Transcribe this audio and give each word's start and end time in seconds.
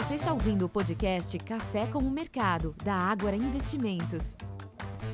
Você 0.00 0.14
está 0.14 0.32
ouvindo 0.32 0.64
o 0.64 0.68
podcast 0.68 1.38
Café 1.40 1.86
com 1.86 1.98
o 1.98 2.10
Mercado, 2.10 2.74
da 2.82 2.94
Ágora 2.94 3.36
Investimentos. 3.36 4.34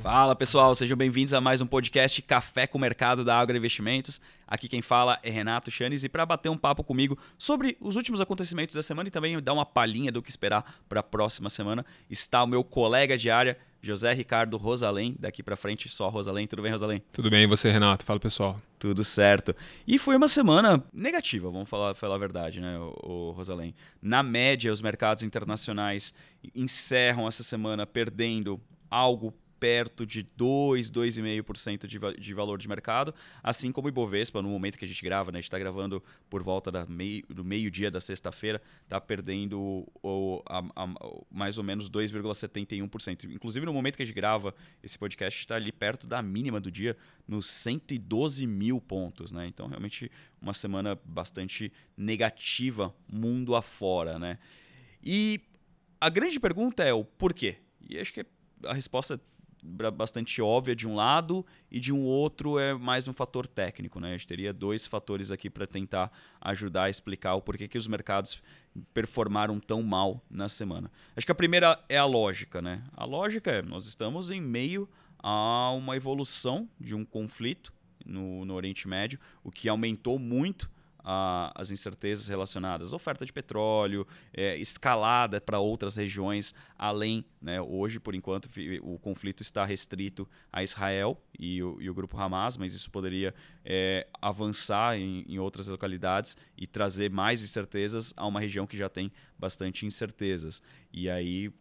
Fala 0.00 0.36
pessoal, 0.36 0.72
sejam 0.76 0.96
bem-vindos 0.96 1.34
a 1.34 1.40
mais 1.40 1.60
um 1.60 1.66
podcast 1.66 2.22
Café 2.22 2.68
com 2.68 2.78
o 2.78 2.80
Mercado 2.80 3.24
da 3.24 3.36
Ágora 3.36 3.58
Investimentos. 3.58 4.20
Aqui 4.46 4.68
quem 4.68 4.80
fala 4.80 5.18
é 5.24 5.30
Renato 5.30 5.72
Chanes 5.72 6.04
e 6.04 6.08
para 6.08 6.24
bater 6.24 6.50
um 6.50 6.56
papo 6.56 6.84
comigo 6.84 7.18
sobre 7.36 7.76
os 7.80 7.96
últimos 7.96 8.20
acontecimentos 8.20 8.76
da 8.76 8.82
semana 8.82 9.08
e 9.08 9.10
também 9.10 9.42
dar 9.42 9.54
uma 9.54 9.66
palhinha 9.66 10.12
do 10.12 10.22
que 10.22 10.30
esperar 10.30 10.78
para 10.88 11.00
a 11.00 11.02
próxima 11.02 11.50
semana 11.50 11.84
está 12.08 12.44
o 12.44 12.46
meu 12.46 12.62
colega 12.62 13.18
de 13.18 13.28
área, 13.28 13.58
José 13.86 14.12
Ricardo 14.12 14.56
Rosalém, 14.56 15.16
daqui 15.18 15.42
para 15.42 15.56
frente 15.56 15.88
só 15.88 16.08
Rosalém. 16.08 16.46
Tudo 16.46 16.62
bem, 16.62 16.72
Rosalém? 16.72 17.02
Tudo 17.12 17.30
bem, 17.30 17.44
e 17.44 17.46
você, 17.46 17.70
Renato? 17.70 18.04
Fala, 18.04 18.20
pessoal. 18.20 18.56
Tudo 18.78 19.02
certo. 19.04 19.54
E 19.86 19.98
foi 19.98 20.16
uma 20.16 20.28
semana 20.28 20.84
negativa, 20.92 21.50
vamos 21.50 21.68
falar, 21.68 21.94
falar 21.94 22.16
a 22.16 22.18
verdade, 22.18 22.60
né, 22.60 22.78
o, 22.78 22.94
o 23.02 23.30
Rosalém? 23.30 23.74
Na 24.02 24.22
média, 24.22 24.72
os 24.72 24.82
mercados 24.82 25.22
internacionais 25.22 26.12
encerram 26.54 27.26
essa 27.26 27.42
semana 27.42 27.86
perdendo 27.86 28.60
algo 28.90 29.32
perto 29.58 30.06
de 30.06 30.22
2, 30.22 30.90
2,5% 30.90 31.86
de, 31.86 31.98
de 32.20 32.34
valor 32.34 32.58
de 32.58 32.68
mercado, 32.68 33.14
assim 33.42 33.72
como 33.72 33.86
o 33.86 33.88
Ibovespa, 33.88 34.42
no 34.42 34.48
momento 34.48 34.76
que 34.76 34.84
a 34.84 34.88
gente 34.88 35.02
grava, 35.02 35.32
né, 35.32 35.38
a 35.38 35.40
gente 35.40 35.48
está 35.48 35.58
gravando 35.58 36.02
por 36.28 36.42
volta 36.42 36.70
da 36.70 36.86
meio, 36.86 37.24
do 37.28 37.44
meio-dia 37.44 37.90
da 37.90 38.00
sexta-feira, 38.00 38.60
está 38.84 39.00
perdendo 39.00 39.86
o, 40.02 40.42
a, 40.46 40.58
a, 40.58 40.88
mais 41.30 41.58
ou 41.58 41.64
menos 41.64 41.90
2,71%. 41.90 43.24
Inclusive, 43.32 43.64
no 43.66 43.72
momento 43.72 43.96
que 43.96 44.02
a 44.02 44.06
gente 44.06 44.14
grava 44.14 44.54
esse 44.82 44.98
podcast, 44.98 45.38
está 45.38 45.56
ali 45.56 45.72
perto 45.72 46.06
da 46.06 46.20
mínima 46.22 46.60
do 46.60 46.70
dia, 46.70 46.96
nos 47.26 47.46
112 47.46 48.46
mil 48.46 48.80
pontos. 48.80 49.32
Né? 49.32 49.46
Então, 49.46 49.66
realmente, 49.68 50.10
uma 50.40 50.54
semana 50.54 50.98
bastante 51.04 51.72
negativa 51.96 52.94
mundo 53.10 53.54
afora. 53.54 54.18
Né? 54.18 54.38
E 55.02 55.40
a 56.00 56.08
grande 56.08 56.38
pergunta 56.38 56.84
é 56.84 56.92
o 56.92 57.04
porquê. 57.04 57.56
E 57.88 57.98
acho 57.98 58.12
que 58.12 58.26
a 58.64 58.74
resposta 58.74 59.20
bastante 59.92 60.40
óbvia 60.40 60.74
de 60.74 60.86
um 60.86 60.94
lado 60.94 61.44
e 61.70 61.80
de 61.80 61.92
um 61.92 62.02
outro 62.04 62.58
é 62.58 62.72
mais 62.74 63.08
um 63.08 63.12
fator 63.12 63.46
técnico. 63.46 63.98
Né? 63.98 64.10
A 64.10 64.12
gente 64.12 64.26
teria 64.26 64.52
dois 64.52 64.86
fatores 64.86 65.30
aqui 65.30 65.50
para 65.50 65.66
tentar 65.66 66.12
ajudar 66.40 66.84
a 66.84 66.90
explicar 66.90 67.34
o 67.34 67.42
porquê 67.42 67.66
que 67.66 67.76
os 67.76 67.88
mercados 67.88 68.42
performaram 68.94 69.58
tão 69.58 69.82
mal 69.82 70.22
na 70.30 70.48
semana. 70.48 70.90
Acho 71.16 71.26
que 71.26 71.32
a 71.32 71.36
primeira 71.36 71.82
é 71.88 71.96
a 71.96 72.04
lógica. 72.04 72.62
Né? 72.62 72.82
A 72.96 73.04
lógica 73.04 73.50
é, 73.50 73.62
nós 73.62 73.86
estamos 73.86 74.30
em 74.30 74.40
meio 74.40 74.88
a 75.18 75.70
uma 75.72 75.96
evolução 75.96 76.68
de 76.78 76.94
um 76.94 77.04
conflito 77.04 77.72
no, 78.04 78.44
no 78.44 78.54
Oriente 78.54 78.86
Médio, 78.86 79.18
o 79.42 79.50
que 79.50 79.68
aumentou 79.68 80.18
muito 80.18 80.70
a, 81.08 81.52
as 81.54 81.70
incertezas 81.70 82.26
relacionadas 82.26 82.92
à 82.92 82.96
oferta 82.96 83.24
de 83.24 83.32
petróleo, 83.32 84.04
é, 84.34 84.56
escalada 84.56 85.40
para 85.40 85.60
outras 85.60 85.94
regiões, 85.94 86.52
além, 86.76 87.24
né, 87.40 87.60
hoje, 87.60 88.00
por 88.00 88.16
enquanto, 88.16 88.48
o 88.82 88.98
conflito 88.98 89.40
está 89.40 89.64
restrito 89.64 90.28
a 90.52 90.64
Israel 90.64 91.22
e 91.38 91.62
o, 91.62 91.80
e 91.80 91.88
o 91.88 91.94
grupo 91.94 92.18
Hamas, 92.18 92.56
mas 92.56 92.74
isso 92.74 92.90
poderia 92.90 93.32
é, 93.64 94.08
avançar 94.20 94.98
em, 94.98 95.24
em 95.28 95.38
outras 95.38 95.68
localidades 95.68 96.36
e 96.58 96.66
trazer 96.66 97.08
mais 97.08 97.40
incertezas 97.40 98.12
a 98.16 98.26
uma 98.26 98.40
região 98.40 98.66
que 98.66 98.76
já 98.76 98.88
tem 98.88 99.12
bastante 99.38 99.86
incertezas. 99.86 100.60
E 100.92 101.08
aí 101.08 101.52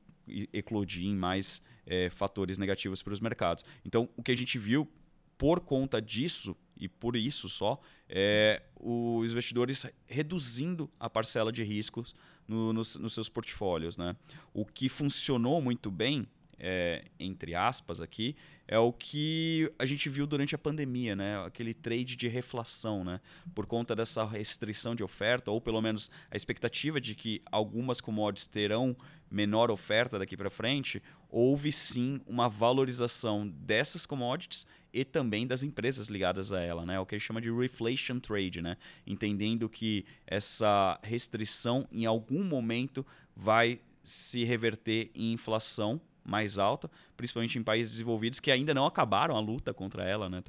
eclodir 0.52 1.06
em 1.06 1.16
mais 1.16 1.62
é, 1.86 2.10
fatores 2.10 2.58
negativos 2.58 3.04
para 3.04 3.14
os 3.14 3.20
mercados. 3.20 3.64
Então, 3.86 4.10
o 4.18 4.24
que 4.24 4.32
a 4.32 4.36
gente 4.36 4.58
viu 4.58 4.92
por 5.38 5.60
conta 5.60 6.02
disso 6.02 6.58
e 6.78 6.88
por 6.88 7.16
isso 7.16 7.48
só, 7.48 7.80
é, 8.10 8.62
os 8.76 9.32
investidores 9.32 9.86
reduzindo 10.06 10.90
a 11.00 11.10
parcela 11.10 11.52
de 11.52 11.64
riscos 11.64 12.14
no, 12.48 12.74
nos, 12.74 12.96
nos, 12.96 13.14
seus 13.14 13.30
portfólios. 13.30 13.98
Né? 13.98 14.16
O 14.54 14.66
que 14.66 14.90
funcionou 14.90 15.62
muito 15.62 15.90
bem, 15.90 16.28
é, 16.60 17.06
entre 17.20 17.56
aspas 17.56 18.02
aqui, 18.02 18.36
é 18.68 18.78
o 18.80 18.92
que 18.92 19.72
a 19.78 19.86
gente 19.86 20.10
viu 20.10 20.26
durante 20.26 20.56
a 20.56 20.58
pandemia, 20.58 21.16
né? 21.16 21.44
aquele 21.46 21.74
trade 21.74 22.16
de 22.16 22.28
reflação. 22.28 23.04
Né? 23.04 23.20
Por 23.54 23.66
conta 23.66 23.96
dessa 23.96 24.26
restrição 24.26 24.96
de 24.96 25.04
oferta, 25.04 25.52
ou 25.52 25.62
pelo 25.62 25.82
menos 25.82 26.10
a 26.30 26.36
expectativa 26.36 27.00
de 27.00 27.16
que 27.16 27.42
algumas 27.52 28.02
commodities 28.02 28.48
terão 28.48 28.96
menor 29.30 29.72
oferta 29.72 30.20
daqui 30.20 30.38
para 30.38 30.50
frente, 30.50 31.02
houve 31.30 31.72
sim 31.72 32.22
uma 32.26 32.48
valorização 32.48 33.48
dessas 33.48 34.06
commodities 34.06 34.66
e 34.96 35.04
também 35.04 35.46
das 35.46 35.62
empresas 35.62 36.08
ligadas 36.08 36.54
a 36.54 36.62
ela, 36.62 36.86
né? 36.86 36.98
O 36.98 37.06
que 37.06 37.18
gente 37.18 37.28
chama 37.28 37.42
de 37.42 37.52
reflation 37.52 38.18
trade, 38.18 38.62
né? 38.62 38.78
Entendendo 39.06 39.68
que 39.68 40.06
essa 40.26 40.98
restrição 41.04 41.86
em 41.92 42.06
algum 42.06 42.42
momento 42.46 43.06
vai 43.36 43.82
se 44.06 44.46
reverter 44.46 45.12
em 45.14 45.34
inflação 45.34 46.00
mais 46.24 46.58
alta, 46.58 46.90
principalmente 47.18 47.60
em 47.60 47.64
países 47.64 47.92
desenvolvidos 47.94 48.40
que 48.40 48.50
ainda 48.50 48.74
não 48.74 48.86
acabaram 48.86 49.36
a 49.36 49.40
luta 49.42 49.74
contra 49.74 50.06
ela, 50.06 50.30
né? 50.30 50.42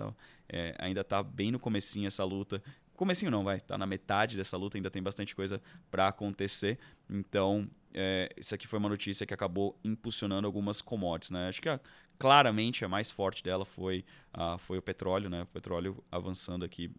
É, 0.48 0.76
ainda 0.78 1.00
está 1.00 1.24
bem 1.24 1.50
no 1.50 1.58
comecinho 1.58 2.06
essa 2.06 2.22
luta. 2.22 2.62
Comecinho 2.94 3.32
não, 3.32 3.42
vai, 3.42 3.60
tá 3.60 3.76
na 3.76 3.84
metade 3.84 4.36
dessa 4.36 4.56
luta, 4.56 4.78
ainda 4.78 4.92
tem 4.92 5.02
bastante 5.02 5.34
coisa 5.34 5.60
para 5.90 6.06
acontecer. 6.06 6.78
Então, 7.10 7.68
é, 7.92 8.32
isso 8.36 8.54
aqui 8.54 8.66
foi 8.66 8.78
uma 8.78 8.88
notícia 8.88 9.26
que 9.26 9.34
acabou 9.34 9.76
impulsionando 9.82 10.46
algumas 10.46 10.80
commodities, 10.80 11.30
né? 11.30 11.48
Acho 11.48 11.60
que 11.60 11.68
a, 11.68 11.80
claramente 12.19 12.84
a 12.84 12.88
mais 12.88 13.10
forte 13.10 13.43
dela 13.43 13.65
foi, 13.65 14.04
uh, 14.34 14.59
foi 14.59 14.78
o 14.78 14.82
petróleo, 14.82 15.28
né? 15.28 15.43
O 15.43 15.47
petróleo 15.47 16.03
avançando 16.10 16.65
aqui 16.65 16.91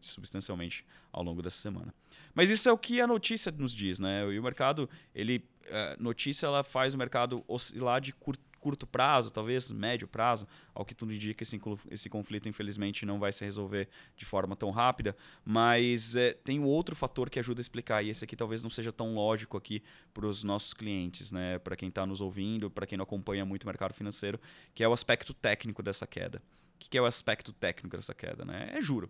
substancialmente 0.00 0.84
ao 1.12 1.22
longo 1.22 1.42
dessa 1.42 1.58
semana. 1.58 1.94
Mas 2.34 2.50
isso 2.50 2.68
é 2.68 2.72
o 2.72 2.78
que 2.78 3.00
a 3.00 3.06
notícia 3.06 3.50
nos 3.52 3.74
diz, 3.74 3.98
né? 3.98 4.24
E 4.32 4.38
o 4.38 4.42
mercado, 4.42 4.88
ele, 5.14 5.44
uh, 5.66 6.02
notícia, 6.02 6.46
ela 6.46 6.62
faz 6.62 6.94
o 6.94 6.98
mercado 6.98 7.44
oscilar 7.48 8.00
de 8.00 8.12
curto 8.12 8.45
curto 8.66 8.84
prazo, 8.84 9.30
talvez 9.30 9.70
médio 9.70 10.08
prazo, 10.08 10.44
ao 10.74 10.84
que 10.84 10.92
tudo 10.92 11.14
indica, 11.14 11.40
esse, 11.44 11.56
esse 11.88 12.10
conflito 12.10 12.48
infelizmente 12.48 13.06
não 13.06 13.20
vai 13.20 13.32
se 13.32 13.44
resolver 13.44 13.88
de 14.16 14.24
forma 14.24 14.56
tão 14.56 14.72
rápida, 14.72 15.16
mas 15.44 16.16
é, 16.16 16.32
tem 16.32 16.58
um 16.58 16.64
outro 16.64 16.96
fator 16.96 17.30
que 17.30 17.38
ajuda 17.38 17.60
a 17.60 17.62
explicar, 17.62 18.02
e 18.02 18.10
esse 18.10 18.24
aqui 18.24 18.34
talvez 18.34 18.64
não 18.64 18.70
seja 18.70 18.90
tão 18.90 19.14
lógico 19.14 19.56
aqui 19.56 19.84
para 20.12 20.26
os 20.26 20.42
nossos 20.42 20.74
clientes, 20.74 21.30
né? 21.30 21.60
para 21.60 21.76
quem 21.76 21.88
está 21.88 22.04
nos 22.04 22.20
ouvindo, 22.20 22.68
para 22.68 22.88
quem 22.88 22.98
não 22.98 23.04
acompanha 23.04 23.44
muito 23.44 23.62
o 23.62 23.66
mercado 23.68 23.94
financeiro, 23.94 24.40
que 24.74 24.82
é 24.82 24.88
o 24.88 24.92
aspecto 24.92 25.32
técnico 25.32 25.80
dessa 25.80 26.04
queda. 26.04 26.42
O 26.74 26.78
que 26.90 26.98
é 26.98 27.00
o 27.00 27.06
aspecto 27.06 27.52
técnico 27.52 27.96
dessa 27.96 28.14
queda? 28.14 28.44
Né? 28.44 28.70
É 28.72 28.82
juro. 28.82 29.08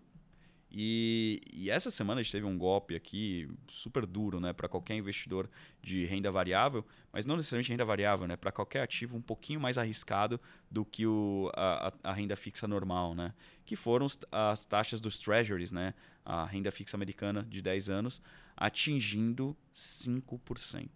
E, 0.79 1.41
e, 1.51 1.71
essa 1.71 1.91
semana 1.91 2.21
a 2.21 2.23
gente 2.23 2.33
teve 2.33 2.45
um 2.45 2.59
golpe 2.59 2.95
aqui 2.95 3.49
super 3.67 4.05
duro 4.05 4.39
né, 4.39 4.53
para 4.53 4.69
qualquer 4.69 4.95
investidor 4.95 5.49
de 5.83 6.05
renda 6.05 6.31
variável, 6.31 6.85
mas 7.11 7.25
não 7.25 7.35
necessariamente 7.35 7.71
renda 7.71 7.85
variável, 7.87 8.27
né, 8.27 8.37
para 8.37 8.53
qualquer 8.53 8.83
ativo 8.83 9.17
um 9.17 9.23
pouquinho 9.23 9.59
mais 9.59 9.79
arriscado 9.79 10.39
do 10.71 10.85
que 10.85 11.07
o, 11.07 11.51
a, 11.55 11.95
a, 12.05 12.13
renda 12.13 12.37
fixa 12.37 12.69
normal, 12.69 13.15
né, 13.15 13.33
que 13.65 13.75
foram 13.75 14.07
as 14.31 14.67
taxas 14.67 15.01
dos 15.01 15.17
treasuries, 15.17 15.73
né, 15.73 15.95
a 16.23 16.45
renda 16.45 16.71
fixa 16.71 16.95
americana 16.95 17.43
de 17.49 17.63
10 17.63 17.89
anos, 17.89 18.21
atingindo 18.55 19.57
5%. 19.75 20.91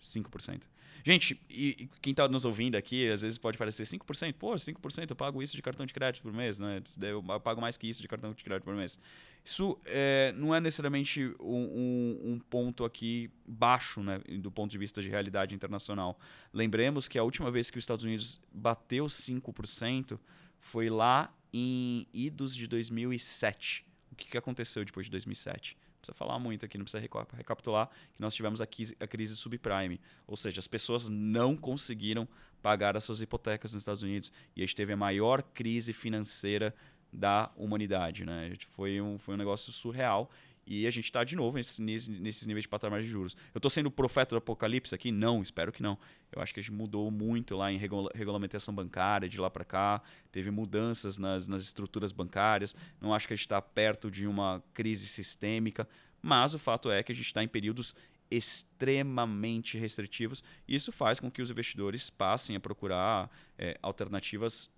5%. 0.00 0.62
Gente, 1.04 1.40
e, 1.48 1.68
e 1.70 1.90
quem 2.00 2.10
está 2.10 2.28
nos 2.28 2.44
ouvindo 2.44 2.76
aqui, 2.76 3.08
às 3.10 3.22
vezes 3.22 3.38
pode 3.38 3.56
parecer 3.56 3.84
5%. 3.84 4.34
Pô, 4.34 4.52
5% 4.54 5.10
eu 5.10 5.16
pago 5.16 5.42
isso 5.42 5.56
de 5.56 5.62
cartão 5.62 5.86
de 5.86 5.92
crédito 5.92 6.22
por 6.22 6.32
mês, 6.32 6.58
né? 6.58 6.82
Eu 7.00 7.22
pago 7.40 7.60
mais 7.60 7.76
que 7.76 7.88
isso 7.88 8.02
de 8.02 8.08
cartão 8.08 8.32
de 8.32 8.44
crédito 8.44 8.64
por 8.64 8.74
mês. 8.74 8.98
Isso 9.44 9.78
é, 9.86 10.32
não 10.36 10.54
é 10.54 10.60
necessariamente 10.60 11.34
um, 11.40 11.54
um, 11.54 12.32
um, 12.32 12.38
ponto 12.38 12.84
aqui 12.84 13.30
baixo, 13.46 14.02
né? 14.02 14.18
Do 14.38 14.50
ponto 14.50 14.70
de 14.70 14.78
vista 14.78 15.00
de 15.00 15.08
realidade 15.08 15.54
internacional. 15.54 16.18
Lembremos 16.52 17.08
que 17.08 17.18
a 17.18 17.22
última 17.22 17.50
vez 17.50 17.70
que 17.70 17.78
os 17.78 17.82
Estados 17.82 18.04
Unidos 18.04 18.40
bateu 18.52 19.06
5% 19.06 20.18
foi 20.58 20.88
lá 20.90 21.34
em 21.52 22.06
idos 22.12 22.54
de 22.54 22.66
2007. 22.66 23.86
O 24.12 24.14
que, 24.14 24.28
que 24.28 24.38
aconteceu 24.38 24.84
depois 24.84 25.06
de 25.06 25.10
2007? 25.10 25.76
Precisa 26.00 26.16
falar 26.16 26.38
muito 26.38 26.64
aqui, 26.64 26.78
não 26.78 26.84
precisa 26.84 27.02
recapitular 27.36 27.88
que 28.12 28.20
nós 28.20 28.34
tivemos 28.34 28.60
a 28.60 28.64
a 29.00 29.06
crise 29.06 29.36
subprime. 29.36 30.00
Ou 30.26 30.36
seja, 30.36 30.58
as 30.58 30.66
pessoas 30.66 31.08
não 31.08 31.56
conseguiram 31.56 32.26
pagar 32.62 32.96
as 32.96 33.04
suas 33.04 33.20
hipotecas 33.20 33.72
nos 33.72 33.82
Estados 33.82 34.02
Unidos 34.02 34.32
e 34.54 34.62
a 34.62 34.66
gente 34.66 34.76
teve 34.76 34.92
a 34.92 34.96
maior 34.96 35.42
crise 35.42 35.92
financeira 35.92 36.74
da 37.12 37.50
humanidade. 37.56 38.24
Né? 38.24 38.54
Foi, 38.68 39.00
um, 39.00 39.18
foi 39.18 39.34
um 39.34 39.38
negócio 39.38 39.72
surreal 39.72 40.30
e 40.70 40.86
a 40.86 40.90
gente 40.90 41.06
está 41.06 41.24
de 41.24 41.34
novo 41.34 41.56
nesses, 41.56 41.80
nesses 42.06 42.46
níveis 42.46 42.62
de 42.62 42.68
patamar 42.68 43.02
de 43.02 43.08
juros. 43.08 43.36
Eu 43.52 43.58
estou 43.58 43.68
sendo 43.68 43.90
profeta 43.90 44.36
do 44.36 44.38
apocalipse 44.38 44.94
aqui? 44.94 45.10
Não, 45.10 45.42
espero 45.42 45.72
que 45.72 45.82
não. 45.82 45.98
Eu 46.30 46.40
acho 46.40 46.54
que 46.54 46.60
a 46.60 46.62
gente 46.62 46.72
mudou 46.72 47.10
muito 47.10 47.56
lá 47.56 47.72
em 47.72 47.76
regulamentação 47.76 48.72
bancária, 48.72 49.28
de 49.28 49.40
lá 49.40 49.50
para 49.50 49.64
cá. 49.64 50.00
Teve 50.30 50.48
mudanças 50.52 51.18
nas, 51.18 51.48
nas 51.48 51.64
estruturas 51.64 52.12
bancárias. 52.12 52.76
Não 53.00 53.12
acho 53.12 53.26
que 53.26 53.32
a 53.32 53.36
gente 53.36 53.46
está 53.46 53.60
perto 53.60 54.08
de 54.08 54.28
uma 54.28 54.62
crise 54.72 55.08
sistêmica. 55.08 55.88
Mas 56.22 56.54
o 56.54 56.58
fato 56.58 56.88
é 56.88 57.02
que 57.02 57.10
a 57.10 57.14
gente 57.16 57.26
está 57.26 57.42
em 57.42 57.48
períodos 57.48 57.96
extremamente 58.30 59.76
restritivos. 59.76 60.40
Isso 60.68 60.92
faz 60.92 61.18
com 61.18 61.28
que 61.28 61.42
os 61.42 61.50
investidores 61.50 62.10
passem 62.10 62.54
a 62.54 62.60
procurar 62.60 63.28
é, 63.58 63.76
alternativas 63.82 64.70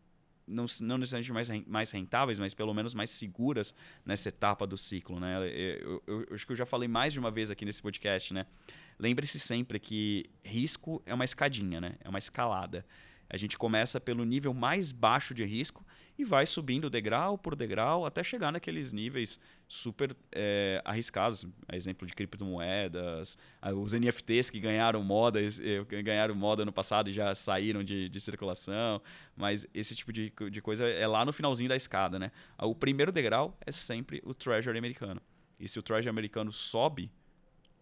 não, 0.47 0.65
não 0.81 0.99
necessariamente 0.99 1.33
mais, 1.33 1.67
mais 1.67 1.91
rentáveis, 1.91 2.39
mas 2.39 2.55
pelo 2.55 2.73
menos 2.75 2.94
mais 2.94 3.11
seguras 3.11 3.75
nessa 4.05 4.29
etapa 4.29 4.67
do 4.67 4.77
ciclo. 4.77 5.19
Né? 5.21 5.37
Eu, 5.37 6.03
eu, 6.06 6.27
eu, 6.29 6.35
acho 6.35 6.47
que 6.47 6.53
eu 6.53 6.56
já 6.56 6.67
falei 6.67 6.89
mais 6.89 7.12
de 7.12 7.19
uma 7.19 7.31
vez 7.31 7.50
aqui 7.50 7.65
nesse 7.65 7.83
podcast. 7.83 8.33
Né? 8.33 8.47
lembre-se 9.03 9.39
sempre 9.41 9.81
que 9.81 10.31
risco 10.44 11.03
é 11.05 11.12
uma 11.12 11.25
escadinha, 11.25 11.81
né? 11.81 11.94
É 12.00 12.09
uma 12.09 12.19
escalada. 12.21 12.87
A 13.32 13.38
gente 13.38 13.56
começa 13.56 13.99
pelo 13.99 14.26
nível 14.26 14.52
mais 14.52 14.93
baixo 14.93 15.32
de 15.32 15.43
risco 15.43 15.82
e 16.19 16.25
vai 16.25 16.44
subindo 16.44 16.90
degrau 16.90 17.38
por 17.38 17.56
degrau 17.56 18.05
até 18.05 18.23
chegar 18.23 18.52
naqueles 18.52 18.93
níveis 18.93 19.40
super 19.67 20.14
é, 20.31 20.82
arriscados. 20.84 21.46
Exemplo 21.73 22.06
de 22.06 22.12
criptomoedas, 22.12 23.38
os 23.75 23.94
NFTs 23.94 24.50
que 24.50 24.61
ganharam 24.61 25.02
moda, 25.02 25.40
eh, 25.43 26.02
ganharam 26.02 26.34
moda 26.34 26.62
no 26.62 26.73
passado 26.73 27.08
e 27.08 27.12
já 27.14 27.34
saíram 27.34 27.82
de, 27.82 28.06
de 28.11 28.20
circulação. 28.20 29.00
Mas 29.34 29.67
esse 29.73 29.94
tipo 29.94 30.12
de, 30.12 30.31
de 30.50 30.61
coisa 30.61 30.87
é 30.87 31.06
lá 31.06 31.25
no 31.25 31.32
finalzinho 31.32 31.70
da 31.70 31.76
escada. 31.76 32.19
Né? 32.19 32.31
O 32.58 32.75
primeiro 32.75 33.11
degrau 33.11 33.56
é 33.64 33.73
sempre 33.73 34.20
o 34.26 34.34
Treasury 34.34 34.76
americano. 34.76 35.23
E 35.58 35.67
se 35.67 35.79
o 35.79 35.82
Treasury 35.82 36.11
americano 36.11 36.52
sobe, 36.52 37.11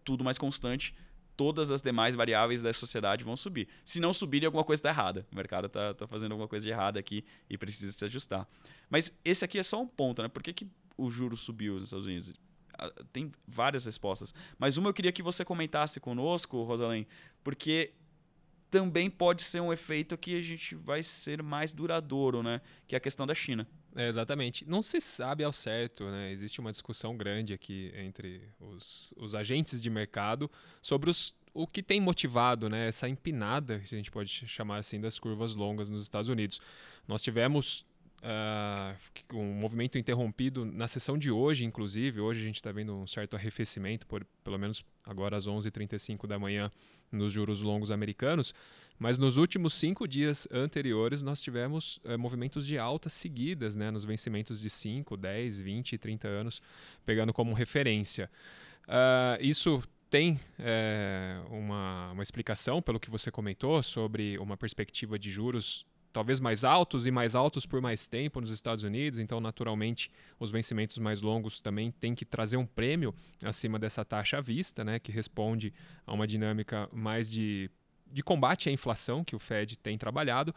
tudo 0.05 0.23
mais 0.23 0.37
constante, 0.37 0.95
todas 1.41 1.71
as 1.71 1.81
demais 1.81 2.13
variáveis 2.13 2.61
da 2.61 2.71
sociedade 2.71 3.23
vão 3.23 3.35
subir. 3.35 3.67
Se 3.83 3.99
não 3.99 4.13
subirem, 4.13 4.45
alguma 4.45 4.63
coisa 4.63 4.79
está 4.79 4.89
errada. 4.89 5.25
O 5.31 5.35
mercado 5.35 5.65
está 5.65 5.91
tá 5.91 6.05
fazendo 6.05 6.33
alguma 6.33 6.47
coisa 6.47 6.63
de 6.63 6.71
errada 6.71 6.99
aqui 6.99 7.25
e 7.49 7.57
precisa 7.57 7.91
se 7.91 8.05
ajustar. 8.05 8.47
Mas 8.91 9.11
esse 9.25 9.43
aqui 9.43 9.57
é 9.57 9.63
só 9.63 9.81
um 9.81 9.87
ponto, 9.87 10.21
né? 10.21 10.27
Por 10.27 10.43
que, 10.43 10.53
que 10.53 10.67
o 10.95 11.09
juro 11.09 11.35
subiu 11.35 11.73
nos 11.73 11.85
Estados 11.85 12.05
Unidos? 12.05 12.35
Ah, 12.77 12.91
tem 13.11 13.31
várias 13.47 13.85
respostas. 13.85 14.35
Mas 14.59 14.77
uma 14.77 14.89
eu 14.89 14.93
queria 14.93 15.11
que 15.11 15.23
você 15.23 15.43
comentasse 15.43 15.99
conosco, 15.99 16.61
Rosalém, 16.61 17.07
porque 17.43 17.91
também 18.71 19.09
pode 19.09 19.43
ser 19.43 19.59
um 19.59 19.71
efeito 19.71 20.17
que 20.17 20.35
a 20.37 20.41
gente 20.41 20.73
vai 20.75 21.03
ser 21.03 21.43
mais 21.43 21.73
duradouro, 21.73 22.41
né? 22.41 22.61
Que 22.87 22.95
é 22.95 22.97
a 22.97 23.01
questão 23.01 23.27
da 23.27 23.35
China. 23.35 23.67
É, 23.93 24.07
exatamente. 24.07 24.65
Não 24.65 24.81
se 24.81 25.01
sabe 25.01 25.43
ao 25.43 25.51
certo, 25.51 26.05
né? 26.05 26.31
Existe 26.31 26.61
uma 26.61 26.71
discussão 26.71 27.17
grande 27.17 27.53
aqui 27.53 27.91
entre 27.93 28.41
os, 28.57 29.13
os 29.17 29.35
agentes 29.35 29.81
de 29.81 29.89
mercado 29.89 30.49
sobre 30.81 31.09
os, 31.09 31.35
o 31.53 31.67
que 31.67 31.83
tem 31.83 31.99
motivado 31.99 32.69
né, 32.69 32.87
essa 32.87 33.09
empinada, 33.09 33.79
que 33.79 33.93
a 33.93 33.97
gente 33.97 34.09
pode 34.09 34.29
chamar 34.29 34.77
assim, 34.77 35.01
das 35.01 35.19
curvas 35.19 35.53
longas 35.53 35.89
nos 35.89 36.03
Estados 36.03 36.29
Unidos. 36.29 36.61
Nós 37.05 37.21
tivemos 37.21 37.85
uh, 38.21 39.35
um 39.35 39.53
movimento 39.53 39.97
interrompido 39.97 40.63
na 40.63 40.87
sessão 40.87 41.17
de 41.17 41.29
hoje, 41.29 41.65
inclusive. 41.65 42.21
Hoje 42.21 42.39
a 42.39 42.45
gente 42.45 42.55
está 42.55 42.71
vendo 42.71 42.95
um 42.95 43.05
certo 43.05 43.35
arrefecimento, 43.35 44.07
por, 44.07 44.25
pelo 44.45 44.57
menos 44.57 44.81
agora 45.05 45.35
às 45.35 45.45
11h35 45.45 46.25
da 46.25 46.39
manhã, 46.39 46.71
nos 47.11 47.33
juros 47.33 47.61
longos 47.61 47.91
americanos. 47.91 48.53
Mas 48.97 49.17
nos 49.17 49.37
últimos 49.37 49.73
cinco 49.73 50.07
dias 50.07 50.47
anteriores, 50.51 51.23
nós 51.23 51.41
tivemos 51.41 51.99
é, 52.03 52.15
movimentos 52.15 52.67
de 52.67 52.77
alta 52.77 53.09
seguidas, 53.09 53.75
né, 53.75 53.89
nos 53.89 54.03
vencimentos 54.03 54.61
de 54.61 54.69
5, 54.69 55.17
10, 55.17 55.59
20 55.59 55.93
e 55.93 55.97
30 55.97 56.27
anos, 56.27 56.61
pegando 57.03 57.33
como 57.33 57.53
referência. 57.53 58.29
Uh, 58.83 59.41
isso 59.41 59.81
tem 60.11 60.39
é, 60.59 61.41
uma, 61.49 62.11
uma 62.11 62.21
explicação, 62.21 62.81
pelo 62.81 62.99
que 62.99 63.09
você 63.09 63.31
comentou, 63.31 63.81
sobre 63.81 64.37
uma 64.37 64.57
perspectiva 64.57 65.17
de 65.17 65.31
juros 65.31 65.85
talvez 66.11 66.39
mais 66.39 66.63
altos 66.63 67.07
e 67.07 67.11
mais 67.11 67.35
altos 67.35 67.65
por 67.65 67.81
mais 67.81 68.07
tempo 68.07 68.41
nos 68.41 68.51
Estados 68.51 68.83
Unidos, 68.83 69.19
então 69.19 69.39
naturalmente 69.39 70.11
os 70.39 70.51
vencimentos 70.51 70.97
mais 70.97 71.21
longos 71.21 71.61
também 71.61 71.91
têm 71.91 72.13
que 72.13 72.25
trazer 72.25 72.57
um 72.57 72.65
prêmio 72.65 73.13
acima 73.43 73.79
dessa 73.79 74.03
taxa 74.03 74.37
à 74.37 74.41
vista, 74.41 74.83
né, 74.83 74.99
que 74.99 75.11
responde 75.11 75.73
a 76.05 76.13
uma 76.13 76.27
dinâmica 76.27 76.89
mais 76.91 77.29
de 77.29 77.69
de 78.11 78.21
combate 78.21 78.69
à 78.69 78.71
inflação 78.71 79.23
que 79.23 79.35
o 79.35 79.39
Fed 79.39 79.77
tem 79.77 79.97
trabalhado. 79.97 80.53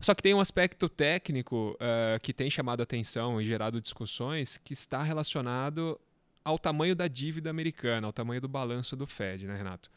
Só 0.00 0.14
que 0.14 0.22
tem 0.22 0.34
um 0.34 0.40
aspecto 0.40 0.88
técnico 0.88 1.76
uh, 1.80 2.20
que 2.20 2.32
tem 2.32 2.50
chamado 2.50 2.82
atenção 2.82 3.40
e 3.40 3.46
gerado 3.46 3.80
discussões 3.80 4.58
que 4.58 4.72
está 4.72 5.02
relacionado 5.02 5.98
ao 6.44 6.58
tamanho 6.58 6.94
da 6.94 7.08
dívida 7.08 7.48
americana, 7.48 8.06
ao 8.06 8.12
tamanho 8.12 8.40
do 8.40 8.48
balanço 8.48 8.96
do 8.96 9.06
Fed, 9.06 9.46
né, 9.46 9.56
Renato? 9.56 9.88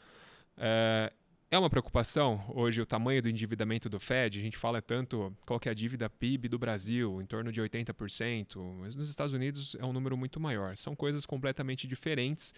Uh, 0.58 1.14
é 1.50 1.58
uma 1.58 1.70
preocupação 1.70 2.44
hoje 2.50 2.82
o 2.82 2.86
tamanho 2.86 3.22
do 3.22 3.30
endividamento 3.30 3.90
do 3.90 4.00
Fed. 4.00 4.38
A 4.38 4.42
gente 4.42 4.58
fala 4.58 4.82
tanto 4.82 5.34
qual 5.46 5.60
que 5.60 5.70
é 5.70 5.72
a 5.72 5.76
dívida 5.76 6.10
PIB 6.10 6.50
do 6.50 6.60
Brasil, 6.60 7.22
em 7.22 7.26
torno 7.26 7.54
de 7.54 7.62
80%, 7.62 8.58
mas 8.80 8.96
nos 8.96 9.10
Estados 9.10 9.34
Unidos 9.34 9.76
é 9.80 9.86
um 9.86 9.94
número 9.94 10.18
muito 10.18 10.42
maior. 10.42 10.76
São 10.76 10.94
coisas 10.94 11.26
completamente 11.26 11.88
diferentes. 11.88 12.54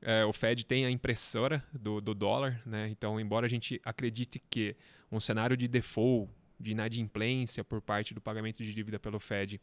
É, 0.00 0.24
o 0.24 0.32
Fed 0.32 0.64
tem 0.64 0.86
a 0.86 0.90
impressora 0.90 1.62
do, 1.70 2.00
do 2.00 2.14
dólar, 2.14 2.62
né? 2.64 2.88
então, 2.88 3.20
embora 3.20 3.44
a 3.44 3.48
gente 3.48 3.78
acredite 3.84 4.42
que 4.48 4.74
um 5.12 5.20
cenário 5.20 5.56
de 5.56 5.68
default, 5.68 6.32
de 6.58 6.70
inadimplência 6.70 7.62
por 7.62 7.82
parte 7.82 8.14
do 8.14 8.22
pagamento 8.22 8.64
de 8.64 8.72
dívida 8.72 8.98
pelo 8.98 9.20
Fed 9.20 9.60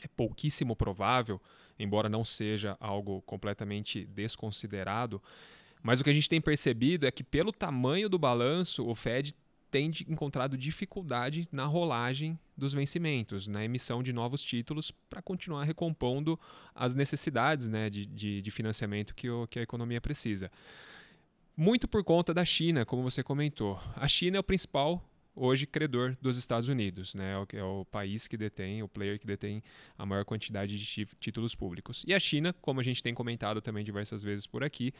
é 0.00 0.06
pouquíssimo 0.06 0.76
provável, 0.76 1.40
embora 1.76 2.08
não 2.08 2.24
seja 2.24 2.76
algo 2.78 3.20
completamente 3.22 4.04
desconsiderado. 4.06 5.20
Mas 5.82 6.00
o 6.00 6.04
que 6.04 6.10
a 6.10 6.14
gente 6.14 6.28
tem 6.28 6.40
percebido 6.40 7.06
é 7.06 7.10
que, 7.10 7.22
pelo 7.22 7.52
tamanho 7.52 8.08
do 8.08 8.18
balanço, 8.18 8.86
o 8.86 8.94
Fed 8.94 9.34
tem 9.70 9.90
encontrado 10.08 10.56
dificuldade 10.56 11.46
na 11.52 11.66
rolagem 11.66 12.38
dos 12.56 12.72
vencimentos, 12.72 13.46
na 13.46 13.64
emissão 13.64 14.02
de 14.02 14.12
novos 14.12 14.42
títulos 14.42 14.90
para 15.08 15.22
continuar 15.22 15.64
recompondo 15.64 16.38
as 16.74 16.94
necessidades 16.94 17.68
né, 17.68 17.88
de, 17.90 18.06
de, 18.06 18.42
de 18.42 18.50
financiamento 18.50 19.14
que, 19.14 19.28
o, 19.28 19.46
que 19.46 19.58
a 19.58 19.62
economia 19.62 20.00
precisa. 20.00 20.50
Muito 21.56 21.86
por 21.86 22.02
conta 22.02 22.32
da 22.32 22.44
China, 22.44 22.84
como 22.84 23.02
você 23.02 23.22
comentou. 23.22 23.80
A 23.94 24.08
China 24.08 24.36
é 24.36 24.40
o 24.40 24.44
principal 24.44 25.04
hoje 25.34 25.66
credor 25.66 26.16
dos 26.20 26.36
Estados 26.36 26.68
Unidos, 26.68 27.14
né? 27.14 27.34
É 27.52 27.62
o 27.62 27.84
país 27.84 28.26
que 28.26 28.36
detém, 28.36 28.82
o 28.82 28.88
player 28.88 29.18
que 29.18 29.26
detém 29.26 29.62
a 29.96 30.04
maior 30.04 30.24
quantidade 30.24 30.76
de 30.76 31.06
títulos 31.20 31.54
públicos. 31.54 32.04
E 32.06 32.12
a 32.12 32.18
China, 32.18 32.52
como 32.60 32.80
a 32.80 32.82
gente 32.82 33.02
tem 33.02 33.14
comentado 33.14 33.60
também 33.60 33.84
diversas 33.84 34.22
vezes 34.22 34.46
por 34.46 34.64
aqui, 34.64 34.92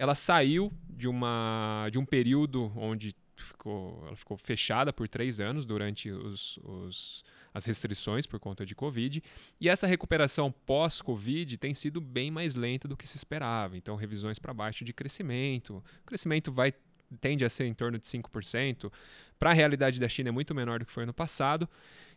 ela 0.00 0.14
saiu 0.14 0.72
de, 0.88 1.06
uma, 1.06 1.86
de 1.92 1.98
um 1.98 2.06
período 2.06 2.72
onde 2.74 3.14
ficou, 3.36 4.02
ela 4.06 4.16
ficou 4.16 4.38
fechada 4.38 4.94
por 4.94 5.06
três 5.06 5.40
anos 5.40 5.66
durante 5.66 6.10
os, 6.10 6.58
os, 6.64 7.22
as 7.52 7.66
restrições 7.66 8.26
por 8.26 8.40
conta 8.40 8.64
de 8.64 8.74
Covid. 8.74 9.22
E 9.60 9.68
essa 9.68 9.86
recuperação 9.86 10.50
pós-Covid 10.50 11.58
tem 11.58 11.74
sido 11.74 12.00
bem 12.00 12.30
mais 12.30 12.54
lenta 12.54 12.88
do 12.88 12.96
que 12.96 13.06
se 13.06 13.18
esperava. 13.18 13.76
Então, 13.76 13.94
revisões 13.94 14.38
para 14.38 14.54
baixo 14.54 14.86
de 14.86 14.94
crescimento. 14.94 15.84
O 16.00 16.06
crescimento 16.06 16.50
vai 16.50 16.72
tende 17.20 17.44
a 17.44 17.48
ser 17.48 17.64
em 17.64 17.74
torno 17.74 17.98
de 17.98 18.06
5%. 18.06 18.90
Para 19.38 19.50
a 19.50 19.52
realidade 19.54 19.98
da 19.98 20.08
China 20.08 20.28
é 20.28 20.32
muito 20.32 20.54
menor 20.54 20.78
do 20.78 20.84
que 20.84 20.92
foi 20.92 21.06
no 21.06 21.14
passado. 21.14 21.68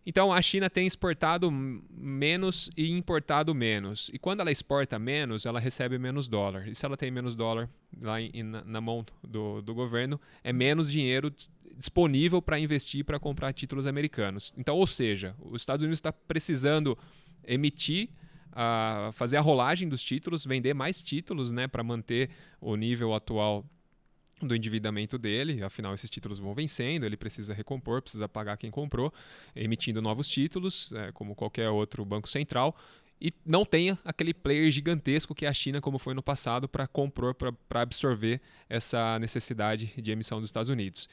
Então 0.05 0.33
a 0.33 0.41
China 0.41 0.69
tem 0.69 0.85
exportado 0.85 1.49
menos 1.49 2.69
e 2.75 2.91
importado 2.91 3.55
menos. 3.55 4.09
E 4.13 4.19
quando 4.19 4.41
ela 4.41 4.51
exporta 4.51 4.99
menos, 4.99 5.45
ela 5.45 5.59
recebe 5.59 5.97
menos 5.97 6.27
dólar. 6.27 6.67
E 6.67 6.75
se 6.75 6.85
ela 6.85 6.97
tem 6.97 7.09
menos 7.09 7.35
dólar 7.35 7.69
lá 8.01 8.19
em, 8.19 8.43
na, 8.43 8.63
na, 8.63 8.81
mão 8.81 9.05
do, 9.23 9.61
do 9.61 9.73
governo, 9.73 10.19
é 10.43 10.51
menos 10.51 10.91
dinheiro 10.91 11.33
disponível 11.77 12.41
para 12.41 12.59
investir 12.59 13.05
para 13.05 13.19
comprar 13.19 13.53
títulos 13.53 13.87
americanos. 13.87 14.53
Então, 14.57 14.75
ou 14.75 14.85
seja, 14.85 15.35
os 15.39 15.61
Estados 15.61 15.83
Unidos 15.83 15.99
está 15.99 16.11
precisando 16.11 16.97
emitir 17.45 18.09
a 18.51 19.09
fazer 19.13 19.37
a 19.37 19.41
rolagem 19.41 19.89
dos 19.89 20.03
títulos, 20.03 20.45
vender 20.45 20.73
mais 20.73 21.01
títulos, 21.01 21.51
né, 21.51 21.67
para 21.67 21.83
manter 21.83 22.29
o 22.61 22.75
nível 22.75 23.13
atual 23.13 23.65
do 24.45 24.55
endividamento 24.55 25.17
dele, 25.17 25.63
afinal 25.63 25.93
esses 25.93 26.09
títulos 26.09 26.39
vão 26.39 26.53
vencendo, 26.53 27.05
ele 27.05 27.17
precisa 27.17 27.53
recompor, 27.53 28.01
precisa 28.01 28.27
pagar 28.27 28.57
quem 28.57 28.71
comprou, 28.71 29.13
emitindo 29.55 30.01
novos 30.01 30.27
títulos, 30.27 30.91
é, 30.93 31.11
como 31.11 31.35
qualquer 31.35 31.69
outro 31.69 32.03
banco 32.05 32.27
central, 32.27 32.75
e 33.21 33.33
não 33.45 33.63
tenha 33.63 33.97
aquele 34.03 34.33
player 34.33 34.69
gigantesco 34.69 35.33
que 35.33 35.45
é 35.45 35.49
a 35.49 35.53
China, 35.53 35.79
como 35.79 35.97
foi 35.97 36.13
no 36.13 36.21
passado, 36.21 36.67
para 36.67 36.85
compor, 36.85 37.33
para 37.33 37.81
absorver 37.81 38.41
essa 38.67 39.17
necessidade 39.17 39.93
de 39.95 40.11
emissão 40.11 40.41
dos 40.41 40.49
Estados 40.49 40.69
Unidos. 40.69 41.07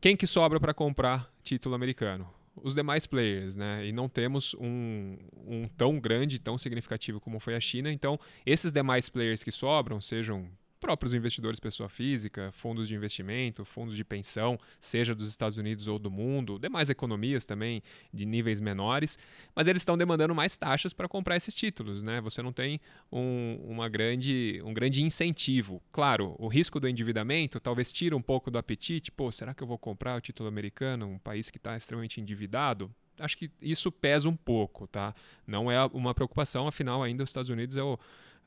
Quem 0.00 0.16
que 0.16 0.26
sobra 0.26 0.60
para 0.60 0.72
comprar 0.72 1.28
título 1.42 1.74
americano? 1.74 2.28
Os 2.62 2.74
demais 2.74 3.06
players, 3.06 3.56
né? 3.56 3.84
E 3.86 3.92
não 3.92 4.08
temos 4.08 4.54
um, 4.54 5.18
um 5.46 5.68
tão 5.76 5.98
grande, 5.98 6.38
tão 6.38 6.56
significativo 6.56 7.20
como 7.20 7.40
foi 7.40 7.56
a 7.56 7.60
China. 7.60 7.92
Então, 7.92 8.18
esses 8.46 8.70
demais 8.70 9.08
players 9.08 9.42
que 9.42 9.50
sobram, 9.50 10.00
sejam 10.00 10.48
próprios 10.90 11.14
investidores 11.14 11.60
pessoa 11.60 11.88
física, 11.88 12.50
fundos 12.50 12.88
de 12.88 12.96
investimento, 12.96 13.64
fundos 13.64 13.94
de 13.94 14.02
pensão, 14.02 14.58
seja 14.80 15.14
dos 15.14 15.28
Estados 15.28 15.56
Unidos 15.56 15.86
ou 15.86 16.00
do 16.00 16.10
mundo, 16.10 16.58
demais 16.58 16.90
economias 16.90 17.44
também 17.44 17.80
de 18.12 18.26
níveis 18.26 18.60
menores, 18.60 19.16
mas 19.54 19.68
eles 19.68 19.82
estão 19.82 19.96
demandando 19.96 20.34
mais 20.34 20.56
taxas 20.56 20.92
para 20.92 21.06
comprar 21.06 21.36
esses 21.36 21.54
títulos, 21.54 22.02
né? 22.02 22.20
Você 22.22 22.42
não 22.42 22.52
tem 22.52 22.80
um, 23.12 23.60
uma 23.68 23.88
grande, 23.88 24.60
um 24.64 24.74
grande 24.74 25.00
incentivo. 25.00 25.80
Claro, 25.92 26.34
o 26.40 26.48
risco 26.48 26.80
do 26.80 26.88
endividamento 26.88 27.60
talvez 27.60 27.92
tire 27.92 28.12
um 28.12 28.22
pouco 28.22 28.50
do 28.50 28.58
apetite. 28.58 29.12
Pô, 29.12 29.30
será 29.30 29.54
que 29.54 29.62
eu 29.62 29.68
vou 29.68 29.78
comprar 29.78 30.16
o 30.16 30.20
título 30.20 30.48
americano, 30.48 31.06
um 31.06 31.18
país 31.20 31.50
que 31.50 31.56
está 31.56 31.76
extremamente 31.76 32.20
endividado? 32.20 32.90
Acho 33.16 33.38
que 33.38 33.48
isso 33.62 33.92
pesa 33.92 34.28
um 34.28 34.34
pouco, 34.36 34.88
tá? 34.88 35.14
Não 35.46 35.70
é 35.70 35.84
uma 35.92 36.12
preocupação, 36.12 36.66
afinal, 36.66 37.00
ainda 37.00 37.22
os 37.22 37.30
Estados 37.30 37.48
Unidos 37.48 37.76
é 37.76 37.82
o 37.84 37.96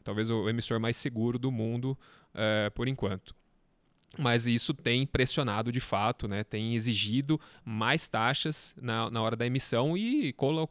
talvez 0.04 0.30
o 0.30 0.50
emissor 0.50 0.80
mais 0.80 0.98
seguro 0.98 1.40
do 1.40 1.52
mundo 1.52 1.98
é, 2.34 2.70
por 2.70 2.88
enquanto. 2.88 3.36
Mas 4.18 4.46
isso 4.46 4.76
tem 4.76 5.08
pressionado 5.08 5.72
de 5.72 5.80
fato, 5.80 6.28
né? 6.28 6.44
tem 6.44 6.76
exigido 6.76 7.42
mais 7.66 8.08
taxas 8.08 8.76
na, 8.80 9.10
na 9.10 9.22
hora 9.22 9.36
da 9.36 9.46
emissão 9.46 9.98
e 9.98 10.32
colo, 10.34 10.68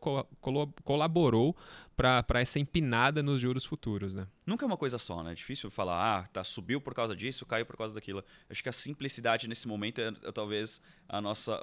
colaborou 0.84 1.56
para 1.96 2.40
essa 2.40 2.58
empinada 2.58 3.22
nos 3.22 3.40
juros 3.40 3.64
futuros, 3.64 4.14
né? 4.14 4.26
Nunca 4.44 4.64
é 4.64 4.66
uma 4.66 4.76
coisa 4.76 4.98
só, 4.98 5.22
né? 5.22 5.32
É 5.32 5.34
difícil 5.34 5.70
falar, 5.70 6.18
ah, 6.18 6.26
tá, 6.26 6.42
subiu 6.42 6.80
por 6.80 6.94
causa 6.94 7.14
disso, 7.14 7.46
caiu 7.46 7.64
por 7.64 7.76
causa 7.76 7.94
daquilo. 7.94 8.24
Acho 8.50 8.62
que 8.62 8.68
a 8.68 8.72
simplicidade 8.72 9.46
nesse 9.46 9.68
momento 9.68 10.00
é, 10.00 10.08
é 10.08 10.32
talvez 10.32 10.80
a 11.08 11.20
nossa, 11.20 11.54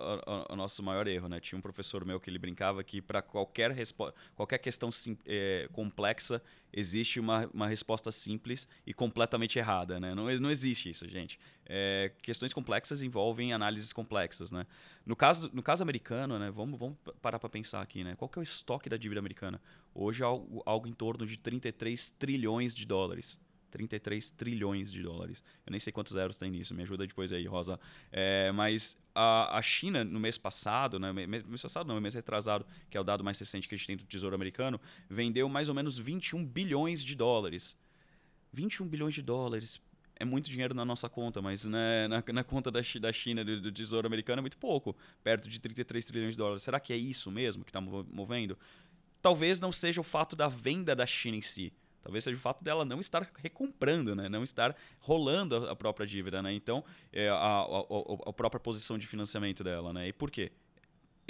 a, 0.50 0.56
nosso 0.56 0.82
maior 0.82 1.08
erro, 1.08 1.28
né? 1.28 1.40
Tinha 1.40 1.58
um 1.58 1.62
professor 1.62 2.06
meu 2.06 2.20
que 2.20 2.30
ele 2.30 2.40
brincava 2.40 2.84
que 2.84 3.02
para 3.02 3.22
qualquer, 3.22 3.76
qualquer 4.36 4.60
questão 4.60 4.90
é, 5.26 5.68
complexa 5.74 6.42
existe 6.72 7.20
uma, 7.20 7.50
uma 7.54 7.68
resposta 7.68 8.12
simples 8.12 8.68
e 8.86 8.94
completamente 8.94 9.58
errada, 9.58 10.00
né? 10.00 10.14
Não, 10.14 10.26
não 10.40 10.52
existe 10.52 10.90
isso, 10.90 11.10
gente. 11.10 11.40
É, 11.66 12.12
questões 12.22 12.54
complexas 12.54 13.02
envolvem 13.02 13.54
análises 13.54 13.92
complexas, 13.92 14.52
né? 14.52 14.66
No 15.10 15.16
caso, 15.16 15.50
no 15.52 15.64
caso 15.64 15.82
americano, 15.82 16.38
né? 16.38 16.52
Vamos, 16.52 16.80
vamos 16.80 16.96
parar 17.20 17.40
para 17.40 17.50
pensar 17.50 17.82
aqui, 17.82 18.04
né? 18.04 18.14
Qual 18.16 18.30
que 18.30 18.38
é 18.38 18.42
o 18.42 18.44
estoque 18.44 18.88
da 18.88 18.96
dívida 18.96 19.18
americana? 19.18 19.60
Hoje 19.92 20.22
é 20.22 20.26
algo, 20.26 20.62
algo 20.68 20.88
em 20.88 20.94
torno 20.94 21.26
de 21.26 21.36
33 21.36 22.12
trilhões 22.12 22.76
de 22.76 22.86
dólares. 22.86 23.40
33 23.72 24.30
trilhões 24.30 24.92
de 24.92 25.02
dólares. 25.02 25.44
Eu 25.66 25.72
nem 25.72 25.80
sei 25.80 25.92
quantos 25.92 26.14
zeros 26.14 26.38
tem 26.38 26.52
nisso, 26.52 26.76
me 26.76 26.84
ajuda 26.84 27.08
depois 27.08 27.32
aí, 27.32 27.48
Rosa. 27.48 27.80
É, 28.12 28.52
mas 28.52 28.96
a, 29.16 29.58
a 29.58 29.62
China, 29.64 30.04
no 30.04 30.20
mês 30.20 30.38
passado, 30.38 31.00
né, 31.00 31.12
mês 31.12 31.44
passado 31.60 31.88
não, 31.88 32.00
mês 32.00 32.14
retrasado, 32.14 32.64
que 32.88 32.96
é 32.96 33.02
o 33.02 33.04
dado 33.04 33.24
mais 33.24 33.40
recente 33.40 33.68
que 33.68 33.74
a 33.74 33.78
gente 33.80 33.88
tem 33.88 33.98
do 33.98 34.04
Tesouro 34.04 34.36
Americano, 34.36 34.80
vendeu 35.10 35.50
mais 35.50 35.70
ou 35.70 35.74
menos 35.74 35.98
21 35.98 36.46
bilhões 36.46 37.04
de 37.04 37.16
dólares. 37.16 37.76
21 38.54 38.88
bilhões 38.88 39.16
de 39.16 39.24
dólares. 39.24 39.82
É 40.20 40.26
muito 40.26 40.50
dinheiro 40.50 40.74
na 40.74 40.84
nossa 40.84 41.08
conta, 41.08 41.42
mas 41.42 41.64
né, 41.66 42.08
na, 42.08 42.24
na, 42.34 42.44
conta 42.44 42.70
da, 42.70 42.82
da 43.00 43.14
China, 43.14 43.44
do, 43.44 43.62
do, 43.62 43.72
Tesouro 43.72 44.06
Americano, 44.06 44.40
é 44.40 44.42
muito 44.42 44.58
pouco. 44.58 44.96
Perto 45.24 45.48
de 45.48 45.60
33 45.62 46.06
trilhões 46.06 46.34
de 46.34 46.38
dólares. 46.38 46.62
Será 46.62 46.80
que 46.80 46.92
é 46.92 46.98
isso 46.98 47.32
mesmo 47.32 47.64
que 47.64 47.70
está 47.70 47.80
movendo? 47.80 48.58
Talvez 49.22 49.60
não 49.60 49.72
seja 49.72 50.02
o 50.02 50.04
fato 50.04 50.36
da 50.36 50.50
venda 50.50 50.96
da 50.96 51.08
China 51.08 51.38
em 51.38 51.42
si 51.42 51.74
Talvez 52.02 52.24
seja 52.24 52.38
o 52.38 52.40
fato 52.40 52.64
dela 52.64 52.86
não 52.86 53.00
estar 53.00 53.30
recomprando, 53.38 54.16
né? 54.16 54.30
não 54.30 54.44
estar 54.44 54.76
rolando 55.00 55.70
a 55.70 55.76
própria 55.76 56.08
dívida. 56.08 56.42
Né? 56.42 56.54
Então, 56.54 56.84
é 57.12 57.30
a, 57.30 57.36
a, 57.36 58.30
a, 58.30 58.34
própria 58.34 58.60
posição 58.60 58.98
de 58.98 59.06
financiamento 59.06 59.64
dela. 59.64 59.92
Né? 59.94 60.08
E 60.08 60.14
por 60.14 60.32
quê? 60.32 60.52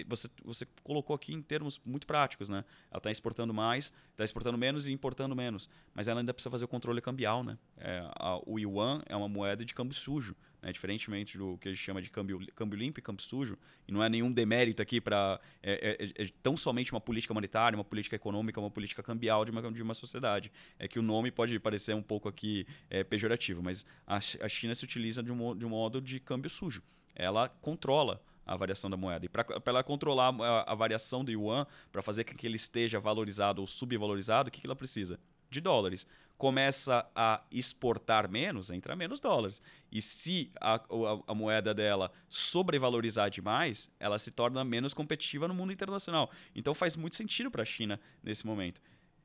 Você, 0.08 0.30
você 0.44 0.68
colocou 0.84 1.16
aqui 1.16 1.34
em 1.34 1.42
termos 1.42 1.80
muito 1.86 2.06
práticos, 2.08 2.50
né? 2.50 2.64
Ela 2.90 3.00
está 3.00 3.12
exportando 3.12 3.54
mais, 3.54 3.92
está 4.12 4.24
exportando 4.24 4.58
menos 4.58 4.88
e 4.88 4.92
importando 4.92 5.36
menos. 5.36 5.70
Mas 5.94 6.08
ela 6.08 6.20
ainda 6.20 6.34
precisa 6.34 6.52
fazer 6.52 6.66
o 6.66 6.68
controle 6.68 7.02
cambial, 7.02 7.44
né? 7.44 7.58
É, 7.78 8.04
o 8.46 8.60
yuan 8.60 9.02
é 9.06 9.16
uma 9.16 9.30
moeda 9.30 9.64
de 9.66 9.74
câmbio 9.74 9.94
sujo. 9.94 10.36
Né? 10.62 10.72
Diferentemente 10.72 11.38
do 11.38 11.58
que 11.58 11.70
a 11.70 11.72
gente 11.72 11.82
chama 11.82 12.02
de 12.02 12.10
câmbio, 12.10 12.46
câmbio 12.56 12.78
limpo 12.78 13.00
e 13.00 13.02
câmbio 13.02 13.24
sujo, 13.24 13.58
e 13.88 13.92
não 13.92 14.04
é 14.04 14.10
nenhum 14.10 14.32
demérito 14.32 14.82
aqui 14.82 15.00
para. 15.00 15.40
É, 15.64 16.14
é, 16.18 16.24
é, 16.24 16.28
tão 16.44 16.56
somente 16.58 16.92
uma 16.92 17.02
política 17.02 17.34
monetária, 17.34 17.78
uma 17.78 17.84
política 17.84 18.16
econômica, 18.16 18.60
uma 18.60 18.72
política 18.72 19.02
cambial 19.02 19.46
de 19.46 19.52
uma, 19.52 19.72
de 19.72 19.82
uma 19.82 19.94
sociedade. 19.94 20.52
É 20.78 20.88
que 20.88 21.00
o 21.00 21.02
nome 21.02 21.32
pode 21.32 21.58
parecer 21.60 21.96
um 21.96 22.04
pouco 22.04 22.28
aqui 22.28 22.68
é, 22.90 23.04
pejorativo, 23.04 23.64
mas 23.64 23.86
a, 24.06 24.18
a 24.18 24.50
China 24.50 24.76
se 24.76 24.84
utiliza 24.84 25.24
de 25.24 25.32
um, 25.32 25.56
de 25.56 25.66
um 25.66 25.70
modo 25.70 26.02
de 26.02 26.20
câmbio 26.20 26.50
sujo. 26.50 26.84
Ela 27.16 27.50
controla 27.50 28.22
a 28.54 28.58
variação 28.58 28.90
da 28.90 28.98
moeda. 28.98 29.26
E 29.26 29.30
para 29.30 29.46
ela 29.66 29.84
controlar 29.84 30.34
a, 30.42 30.72
a, 30.72 30.76
variação 30.76 31.24
do 31.24 31.32
yuan, 31.32 31.66
para 31.92 32.02
fazer 32.02 32.24
com 32.24 32.34
que 32.34 32.48
ele 32.48 32.56
esteja 32.56 33.00
valorizado 33.00 33.62
ou 33.62 33.68
subvalorizado, 33.68 34.50
o 34.50 34.52
que, 34.52 34.62
que 34.62 34.68
ela 34.68 34.76
precisa? 34.76 35.20
De 35.50 35.62
dólares 35.62 36.08
começa 36.38 37.06
a 37.14 37.44
exportar 37.52 38.32
menos, 38.32 38.70
entra 38.70 38.96
menos 38.96 39.20
dólares. 39.20 39.62
E 39.92 40.02
se 40.02 40.50
a, 40.62 40.76
a, 40.76 40.82
a, 41.28 41.36
moeda 41.36 41.74
dela 41.74 42.10
sobrevalorizar 42.30 43.30
demais, 43.30 43.92
ela 44.00 44.18
se 44.18 44.32
torna 44.32 44.64
menos 44.64 44.94
competitiva 44.94 45.50
no 45.50 45.54
mundo 45.54 45.74
internacional. 45.74 46.32
Então 46.56 46.74
faz 46.74 46.96
muito 46.96 47.18
sentido 47.18 47.52
para 47.52 47.64
a 47.64 47.66
China 47.66 48.00
nesse 48.24 48.46
momento. 48.46 48.82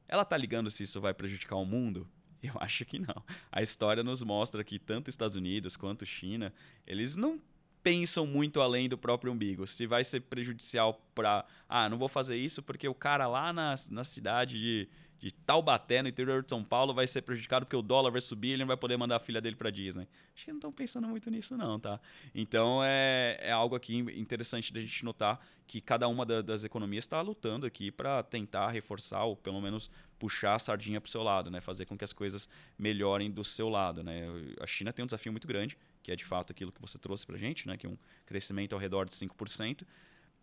Ela 0.08 0.22
está 0.22 0.36
ligando 0.36 0.72
se 0.72 0.82
isso 0.82 1.00
vai 1.00 1.14
prejudicar 1.14 1.54
o 1.54 1.64
mundo? 1.64 2.08
Eu 2.42 2.54
acho 2.60 2.84
que 2.84 2.98
não. 2.98 3.24
A 3.50 3.62
história 3.62 4.02
nos 4.02 4.20
mostra 4.20 4.64
que 4.64 4.76
tanto 4.76 5.08
Estados 5.08 5.36
Unidos 5.36 5.76
quanto 5.76 6.04
China, 6.04 6.52
eles 6.84 7.14
não 7.14 7.40
pensam 7.84 8.26
muito 8.26 8.60
além 8.60 8.88
do 8.88 8.98
próprio 8.98 9.32
umbigo. 9.32 9.66
Se 9.66 9.86
vai 9.86 10.02
ser 10.02 10.20
prejudicial 10.20 11.00
para, 11.14 11.44
ah, 11.68 11.88
não 11.88 11.98
vou 11.98 12.08
fazer 12.08 12.36
isso 12.36 12.62
porque 12.62 12.88
o 12.88 12.94
cara 12.94 13.28
lá 13.28 13.52
na, 13.52 13.76
na 13.90 14.02
cidade 14.02 14.58
de 14.58 14.88
de 15.24 15.32
Taubaté, 15.32 16.02
no 16.02 16.08
interior 16.10 16.42
de 16.42 16.50
São 16.50 16.62
Paulo, 16.62 16.92
vai 16.92 17.06
ser 17.06 17.22
prejudicado 17.22 17.64
porque 17.64 17.74
o 17.74 17.80
dólar 17.80 18.10
vai 18.10 18.20
subir 18.20 18.48
e 18.48 18.52
ele 18.52 18.62
não 18.62 18.66
vai 18.66 18.76
poder 18.76 18.98
mandar 18.98 19.16
a 19.16 19.18
filha 19.18 19.40
dele 19.40 19.56
para 19.56 19.70
Disney. 19.70 20.06
Acho 20.34 20.44
que 20.44 20.50
não 20.50 20.58
estão 20.58 20.70
pensando 20.70 21.08
muito 21.08 21.30
nisso, 21.30 21.56
não, 21.56 21.80
tá? 21.80 21.98
Então 22.34 22.82
é, 22.84 23.38
é 23.40 23.50
algo 23.50 23.74
aqui 23.74 23.96
interessante 23.96 24.70
da 24.70 24.82
gente 24.82 25.02
notar 25.02 25.40
que 25.66 25.80
cada 25.80 26.06
uma 26.08 26.26
da, 26.26 26.42
das 26.42 26.62
economias 26.62 27.04
está 27.04 27.22
lutando 27.22 27.64
aqui 27.64 27.90
para 27.90 28.22
tentar 28.22 28.70
reforçar 28.70 29.24
ou 29.24 29.34
pelo 29.34 29.62
menos 29.62 29.90
puxar 30.18 30.56
a 30.56 30.58
sardinha 30.58 31.00
para 31.00 31.08
o 31.08 31.10
seu 31.10 31.22
lado, 31.22 31.50
né? 31.50 31.58
Fazer 31.58 31.86
com 31.86 31.96
que 31.96 32.04
as 32.04 32.12
coisas 32.12 32.46
melhorem 32.78 33.30
do 33.30 33.42
seu 33.42 33.70
lado, 33.70 34.02
né? 34.02 34.26
A 34.60 34.66
China 34.66 34.92
tem 34.92 35.02
um 35.02 35.06
desafio 35.06 35.32
muito 35.32 35.48
grande, 35.48 35.78
que 36.04 36.12
é 36.12 36.16
de 36.16 36.25
fato 36.25 36.52
aquilo 36.52 36.70
que 36.70 36.80
você 36.80 36.99
trouxe 36.99 37.26
para 37.26 37.37
gente, 37.37 37.66
né? 37.66 37.76
Que 37.76 37.87
é 37.87 37.90
um 37.90 37.99
crescimento 38.25 38.75
ao 38.75 38.78
redor 38.78 39.06
de 39.06 39.14
5% 39.14 39.84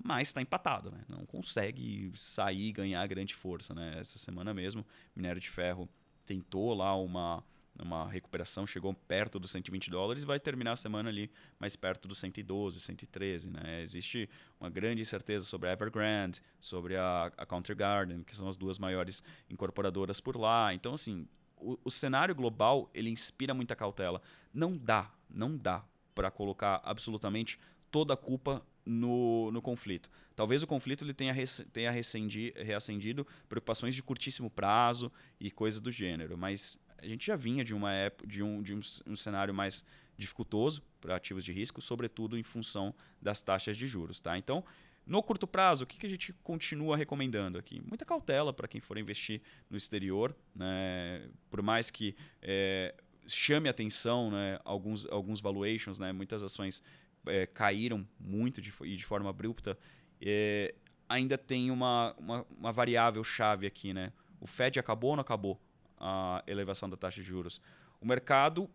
mas 0.04 0.30
está 0.30 0.42
empatado, 0.42 0.92
né? 0.92 1.04
não 1.08 1.26
consegue 1.26 2.12
sair 2.16 2.70
e 2.70 2.72
ganhar 2.72 3.06
grande 3.08 3.36
força. 3.36 3.74
Né? 3.74 4.00
Essa 4.00 4.18
semana 4.18 4.54
mesmo, 4.54 4.86
minério 5.16 5.40
de 5.40 5.50
ferro 5.50 5.88
tentou 6.26 6.74
lá 6.74 6.96
uma, 6.96 7.44
uma 7.80 8.10
recuperação, 8.10 8.66
chegou 8.66 8.94
perto 8.94 9.40
dos 9.40 9.52
120 9.52 9.90
dólares 9.90 10.24
vai 10.24 10.40
terminar 10.40 10.74
a 10.74 10.76
semana 10.76 11.10
ali 11.10 11.32
mais 11.60 11.76
perto 11.76 12.08
dos 12.08 12.20
112, 12.20 12.80
113. 12.80 13.50
Né? 13.52 13.82
Existe 13.82 14.30
uma 14.60 14.70
grande 14.70 15.02
incerteza 15.02 15.46
sobre 15.46 15.70
a 15.70 15.74
Evergrande, 15.74 16.42
sobre 16.60 16.96
a, 16.96 17.32
a 17.38 17.46
Country 17.46 17.76
Garden, 17.76 18.24
que 18.24 18.36
são 18.36 18.48
as 18.48 18.58
duas 18.58 18.80
maiores 18.80 19.24
incorporadoras 19.50 20.20
por 20.20 20.38
lá. 20.38 20.74
Então, 20.74 20.94
assim, 20.94 21.28
o, 21.58 21.78
o 21.84 21.92
cenário 21.92 22.34
global 22.34 22.90
ele 22.94 23.10
inspira 23.10 23.54
muita 23.54 23.76
cautela. 23.76 24.22
Não 24.54 24.78
dá, 24.78 25.12
não 25.34 25.58
dá 25.58 25.84
para 26.14 26.30
colocar 26.30 26.82
absolutamente 26.84 27.60
toda 27.90 28.14
a 28.14 28.18
culpa 28.18 28.66
no, 28.86 29.52
no 29.52 29.62
conflito. 29.62 30.10
Talvez 30.36 30.64
o 30.64 30.68
conflito 30.68 31.04
ele 31.04 31.14
tenha, 31.14 31.34
tenha 31.72 31.92
reacendido 31.92 33.28
preocupações 33.48 33.96
de 33.96 34.02
curtíssimo 34.02 34.50
prazo 34.50 35.12
e 35.40 35.52
coisas 35.52 35.80
do 35.80 35.92
gênero, 35.92 36.38
mas 36.38 36.80
a 36.98 37.06
gente 37.06 37.28
já 37.28 37.36
vinha 37.36 37.64
de 37.64 37.74
uma 37.74 37.92
época, 37.94 38.28
de 38.28 38.44
um, 38.44 38.62
de 38.62 38.74
um, 38.74 38.80
um 39.08 39.16
cenário 39.16 39.54
mais 39.54 39.84
dificultoso 40.18 40.84
para 41.00 41.16
ativos 41.16 41.44
de 41.44 41.52
risco, 41.52 41.82
sobretudo 41.82 42.38
em 42.38 42.44
função 42.44 42.94
das 43.22 43.42
taxas 43.42 43.76
de 43.76 43.88
juros. 43.88 44.20
Tá? 44.20 44.38
Então, 44.38 44.64
no 45.06 45.22
curto 45.24 45.48
prazo, 45.48 45.84
o 45.84 45.88
que, 45.88 45.98
que 45.98 46.06
a 46.06 46.10
gente 46.10 46.32
continua 46.44 46.96
recomendando 46.96 47.58
aqui? 47.58 47.82
Muita 47.82 48.06
cautela 48.06 48.54
para 48.54 48.68
quem 48.68 48.80
for 48.80 48.98
investir 48.98 49.42
no 49.70 49.76
exterior, 49.76 50.36
né? 50.56 51.28
por 51.50 51.62
mais 51.62 51.90
que 51.90 52.16
é, 52.42 52.94
chame 53.28 53.70
atenção 53.70 54.32
né? 54.32 54.60
alguns, 54.64 55.06
alguns 55.08 55.40
valuations, 55.40 55.98
né? 55.98 56.12
muitas 56.12 56.44
ações 56.44 56.84
é, 57.26 57.46
caíram 57.46 58.08
muito 58.20 58.62
de, 58.62 58.74
e 58.84 58.96
de 58.96 59.06
forma 59.06 59.30
abrupta, 59.30 59.78
é, 60.22 60.74
ainda 61.08 61.38
tem 61.38 61.72
uma, 61.72 62.16
uma, 62.18 62.46
uma, 62.58 62.72
variável 62.72 63.24
chave 63.24 63.68
aqui. 63.68 63.94
Né? 63.94 64.12
O 64.40 64.48
Fed 64.48 64.80
acabou 64.80 65.12
ou 65.12 65.16
não 65.16 65.22
acabou 65.22 65.60
a 66.00 66.44
elevação 66.48 66.90
da 66.90 66.98
taxa 66.98 67.22
de 67.22 67.28
juros? 67.28 67.62
O 68.00 68.06
mercado 68.06 68.70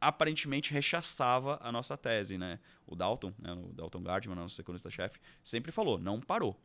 aparentemente 0.00 0.72
rechaçava 0.72 1.58
a 1.62 1.72
nossa 1.72 1.96
tese. 1.96 2.36
Né? 2.36 2.58
O 2.86 2.94
Dalton, 2.94 3.32
né, 3.38 3.52
o 3.52 3.72
Dalton 3.72 4.02
Gardman, 4.02 4.36
nosso 4.36 4.60
economista-chefe, 4.60 5.18
sempre 5.42 5.72
falou, 5.72 5.98
não 5.98 6.20
parou. 6.20 6.58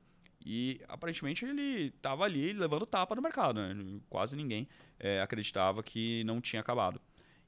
E 0.45 0.81
aparentemente 0.87 1.45
ele 1.45 1.87
estava 1.87 2.23
ali 2.23 2.53
levando 2.53 2.85
tapa 2.85 3.15
no 3.15 3.21
mercado. 3.21 3.59
Né? 3.59 3.99
Quase 4.09 4.35
ninguém 4.35 4.67
é, 4.99 5.21
acreditava 5.21 5.83
que 5.83 6.23
não 6.23 6.39
tinha 6.39 6.61
acabado. 6.61 7.01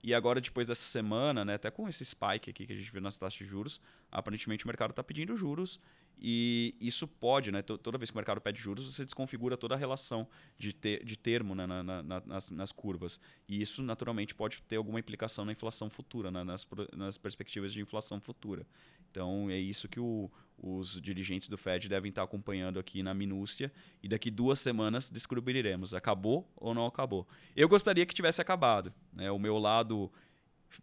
E 0.03 0.15
agora, 0.15 0.41
depois 0.41 0.67
dessa 0.67 0.81
semana, 0.81 1.45
né, 1.45 1.53
até 1.53 1.69
com 1.69 1.87
esse 1.87 2.03
spike 2.03 2.49
aqui 2.49 2.65
que 2.65 2.73
a 2.73 2.75
gente 2.75 2.91
viu 2.91 3.01
nas 3.01 3.17
taxas 3.17 3.37
de 3.37 3.45
juros, 3.45 3.79
aparentemente 4.11 4.65
o 4.65 4.67
mercado 4.67 4.89
está 4.89 5.03
pedindo 5.03 5.37
juros 5.37 5.79
e 6.23 6.75
isso 6.79 7.07
pode, 7.07 7.51
né, 7.51 7.63
toda 7.63 7.97
vez 7.97 8.11
que 8.11 8.15
o 8.15 8.19
mercado 8.19 8.39
pede 8.39 8.61
juros, 8.61 8.93
você 8.93 9.03
desconfigura 9.03 9.57
toda 9.57 9.73
a 9.73 9.77
relação 9.77 10.27
de, 10.55 10.71
ter, 10.71 11.03
de 11.03 11.17
termo 11.17 11.55
né, 11.55 11.65
na, 11.65 11.81
na, 11.83 12.03
nas, 12.03 12.51
nas, 12.51 12.71
curvas. 12.71 13.19
E 13.47 13.59
isso, 13.59 13.81
naturalmente, 13.81 14.35
pode 14.35 14.61
ter 14.63 14.75
alguma 14.75 14.99
implicação 14.99 15.45
na 15.45 15.51
inflação 15.51 15.89
futura, 15.89 16.29
né, 16.29 16.43
nas, 16.43 16.67
nas 16.95 17.17
perspectivas 17.17 17.73
de 17.73 17.81
inflação 17.81 18.21
futura. 18.21 18.67
Então, 19.11 19.49
é 19.49 19.57
isso 19.57 19.89
que 19.89 19.99
o, 19.99 20.31
os 20.57 21.01
dirigentes 21.01 21.47
do 21.47 21.57
Fed 21.57 21.89
devem 21.89 22.09
estar 22.09 22.23
acompanhando 22.23 22.79
aqui 22.79 23.03
na 23.03 23.13
minúcia 23.13 23.71
e 24.01 24.07
daqui 24.07 24.31
duas 24.31 24.59
semanas 24.59 25.09
descobriremos 25.09 25.93
acabou 25.93 26.49
ou 26.55 26.73
não 26.73 26.85
acabou. 26.85 27.27
Eu 27.55 27.67
gostaria 27.67 28.05
que 28.05 28.15
tivesse 28.15 28.41
acabado, 28.41 28.93
né? 29.11 29.29
O 29.31 29.37
meu 29.37 29.57
lado, 29.57 30.11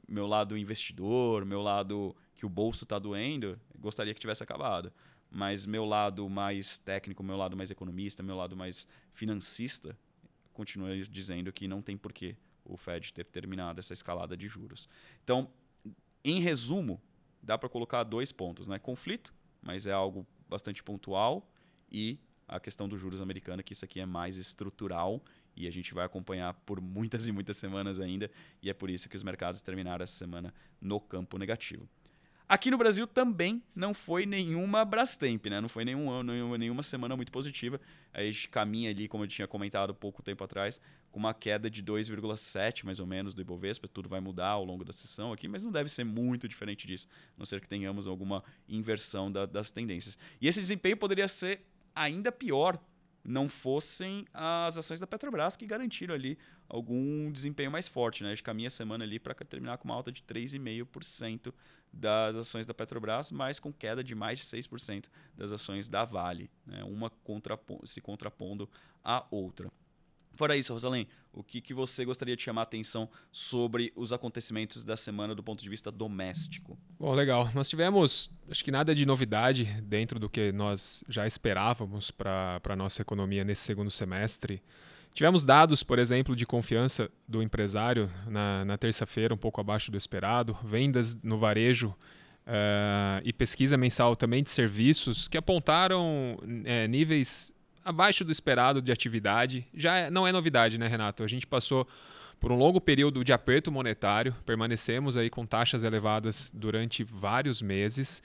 meu 0.07 0.27
lado 0.27 0.59
investidor, 0.59 1.45
meu 1.45 1.63
lado 1.63 2.15
que 2.37 2.45
o 2.45 2.49
bolso 2.49 2.85
está 2.85 2.99
doendo, 2.99 3.59
gostaria 3.79 4.13
que 4.13 4.21
tivesse 4.21 4.43
acabado. 4.43 4.93
Mas 5.31 5.67
meu 5.67 5.85
lado 5.85 6.29
mais 6.29 6.79
técnico, 6.79 7.23
meu 7.23 7.37
lado 7.37 7.57
mais 7.57 7.71
economista, 7.71 8.23
meu 8.23 8.37
lado 8.37 8.57
mais 8.57 8.87
financista, 9.13 9.97
continua 10.53 10.97
dizendo 11.05 11.53
que 11.53 11.69
não 11.69 11.81
tem 11.83 11.97
porquê 11.97 12.37
o 12.65 12.77
Fed 12.77 13.13
ter 13.13 13.25
terminado 13.25 13.81
essa 13.81 13.93
escalada 13.93 14.37
de 14.37 14.49
juros. 14.49 14.89
Então, 15.23 15.51
em 16.25 16.41
resumo, 16.41 17.01
dá 17.43 17.57
para 17.57 17.69
colocar 17.69 18.05
dois 18.05 18.33
pontos, 18.33 18.69
né? 18.69 18.79
Conflito 18.79 19.33
mas 19.63 19.87
é 19.87 19.93
algo 19.93 20.27
bastante 20.49 20.83
pontual 20.83 21.51
e 21.91 22.19
a 22.47 22.59
questão 22.59 22.89
dos 22.89 23.01
juros 23.01 23.21
americana, 23.21 23.63
que 23.63 23.73
isso 23.73 23.85
aqui 23.85 24.01
é 24.01 24.07
mais 24.07 24.37
estrutural 24.37 25.23
e 25.55 25.67
a 25.67 25.71
gente 25.71 25.93
vai 25.93 26.05
acompanhar 26.05 26.55
por 26.65 26.81
muitas 26.81 27.27
e 27.27 27.33
muitas 27.33 27.57
semanas 27.57 28.01
ainda, 28.01 28.31
e 28.63 28.71
é 28.71 28.75
por 28.75 28.89
isso 28.89 29.09
que 29.09 29.17
os 29.17 29.23
mercados 29.23 29.61
terminaram 29.61 30.03
essa 30.03 30.17
semana 30.17 30.55
no 30.81 31.01
campo 31.01 31.37
negativo. 31.37 31.89
Aqui 32.49 32.71
no 32.71 32.79
Brasil 32.79 33.07
também 33.07 33.63
não 33.75 33.93
foi 33.93 34.25
nenhuma 34.25 34.83
Brastemp, 34.83 35.45
né? 35.47 35.61
Não 35.61 35.69
foi 35.69 35.85
nenhum, 35.85 36.23
nenhuma, 36.23 36.57
nenhuma 36.57 36.83
semana 36.83 37.15
muito 37.15 37.31
positiva. 37.31 37.79
A 38.11 38.23
gente 38.23 38.49
caminha 38.49 38.89
ali, 38.89 39.07
como 39.07 39.25
eu 39.25 39.29
tinha 39.29 39.47
comentado 39.47 39.95
pouco 39.95 40.23
tempo 40.23 40.43
atrás, 40.43 40.81
com 41.13 41.19
uma 41.19 41.35
queda 41.35 41.69
de 41.69 41.83
2,7 41.83 42.87
mais 42.87 43.01
ou 43.01 43.07
menos 43.07 43.35
do 43.35 43.43
Ibovespa. 43.43 43.87
Tudo 43.87 44.09
vai 44.09 44.21
mudar 44.21 44.49
ao 44.49 44.65
longo 44.65 44.83
da 44.83 44.95
sessão 44.95 45.31
aqui, 45.31 45.47
mas 45.47 45.63
não 45.63 45.71
deve 45.71 45.91
ser 45.91 46.05
muito 46.05 46.49
diferente 46.49 46.87
disso, 46.87 47.07
a 47.37 47.39
não 47.39 47.45
ser 47.45 47.61
que 47.61 47.69
tenhamos 47.69 48.07
alguma 48.07 48.43
inversão 48.67 49.31
da, 49.31 49.45
das 49.45 49.71
tendências. 49.71 50.17
E 50.41 50.49
esse 50.49 50.59
desempenho 50.59 50.97
poderia 50.97 51.29
ser 51.29 51.67
ainda 51.95 52.33
pior 52.33 52.81
não 53.29 53.47
fossem 53.47 54.25
as 54.33 54.79
ações 54.79 54.99
da 54.99 55.07
Petrobras 55.07 55.55
que 55.55 55.67
garantiram 55.67 56.15
ali 56.15 56.39
algum 56.69 57.31
desempenho 57.33 57.71
mais 57.71 57.89
forte. 57.89 58.23
Né? 58.23 58.31
A 58.31 58.35
gente 58.35 58.43
caminha 58.43 58.69
a 58.69 58.71
semana 58.71 59.05
ali 59.05 59.19
para 59.19 59.35
terminar 59.35 59.79
com 59.79 59.89
uma 59.89 59.95
alta 59.95 60.13
de 60.13 60.23
3,5% 60.23 61.53
das 61.93 62.37
ações 62.37 62.67
da 62.67 62.75
Petrobras, 62.75 63.33
mas 63.33 63.59
com 63.59 63.73
queda 63.73 64.05
de 64.05 64.15
mais 64.15 64.39
de 64.39 64.45
6% 64.45 65.07
das 65.35 65.53
ações 65.53 65.89
da 65.89 66.05
Vale, 66.05 66.51
né? 66.67 66.85
uma 66.85 67.11
contrapon 67.11 67.81
se 67.85 68.01
contrapondo 68.01 68.69
à 69.03 69.27
outra. 69.31 69.71
Fora 70.35 70.57
isso, 70.57 70.73
Rosalém, 70.73 71.09
o 71.33 71.43
que, 71.43 71.61
que 71.61 71.75
você 71.75 72.05
gostaria 72.05 72.37
de 72.37 72.43
chamar 72.43 72.61
a 72.61 72.63
atenção 72.63 73.11
sobre 73.33 73.93
os 73.97 74.13
acontecimentos 74.13 74.85
da 74.85 74.97
semana 74.97 75.35
do 75.35 75.43
ponto 75.43 75.61
de 75.61 75.69
vista 75.69 75.91
doméstico? 75.91 76.79
Bom, 76.97 77.13
legal. 77.13 77.51
Nós 77.53 77.69
tivemos, 77.69 78.31
acho 78.49 78.65
que 78.65 78.71
nada 78.71 78.95
de 78.95 79.05
novidade 79.05 79.65
dentro 79.83 80.21
do 80.21 80.29
que 80.29 80.53
nós 80.53 81.03
já 81.09 81.27
esperávamos 81.27 82.13
para 82.13 82.61
a 82.69 82.77
nossa 82.77 83.03
economia 83.03 83.43
nesse 83.43 83.63
segundo 83.63 83.91
semestre. 83.91 84.63
Tivemos 85.19 85.43
dados, 85.43 85.83
por 85.83 85.99
exemplo, 85.99 86.37
de 86.37 86.47
confiança 86.47 87.11
do 87.27 87.43
empresário 87.43 88.09
na, 88.29 88.65
na 88.65 88.79
terça-feira, 88.79 89.35
um 89.35 89.37
pouco 89.37 89.61
abaixo 89.61 89.91
do 89.91 89.97
esperado, 89.97 90.57
vendas 90.63 91.21
no 91.25 91.37
varejo 91.37 91.89
uh, 91.89 93.21
e 93.25 93.33
pesquisa 93.33 93.77
mensal 93.77 94.15
também 94.15 94.45
de 94.45 94.51
serviços 94.51 95.27
que 95.27 95.37
apontaram 95.37 96.39
é, 96.65 96.87
níveis 96.87 97.53
abaixo 97.85 98.25
do 98.25 98.31
esperado 98.31 98.81
de 98.81 98.93
atividade. 98.93 99.67
Já 99.75 99.97
é, 99.97 100.09
não 100.09 100.25
é 100.25 100.31
novidade, 100.31 100.79
né, 100.79 100.87
Renato? 100.87 101.25
A 101.25 101.27
gente 101.27 101.49
passou 101.49 101.85
por 102.39 102.53
um 102.53 102.57
longo 102.57 102.81
período 102.81 103.25
de 103.25 103.33
aperto 103.33 103.73
monetário, 103.73 104.33
permanecemos 104.47 105.17
aí 105.17 105.29
com 105.29 105.45
taxas 105.45 105.83
elevadas 105.83 106.49
durante 106.55 107.03
vários 107.03 107.61
meses 107.61 108.23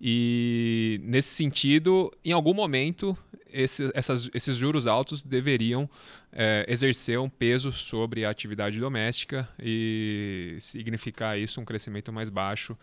e 0.00 1.00
nesse 1.02 1.30
sentido, 1.30 2.12
em 2.24 2.32
algum 2.32 2.52
momento, 2.52 3.16
esse, 3.50 3.90
essas, 3.94 4.28
esses 4.34 4.56
juros 4.56 4.86
altos 4.86 5.22
deveriam 5.22 5.88
é, 6.32 6.64
exercer 6.68 7.18
um 7.18 7.28
peso 7.28 7.72
sobre 7.72 8.24
a 8.24 8.30
atividade 8.30 8.80
doméstica 8.80 9.48
e 9.58 10.56
significar 10.60 11.38
isso 11.38 11.60
um 11.60 11.64
crescimento 11.64 12.12
mais 12.12 12.28
baixo, 12.28 12.76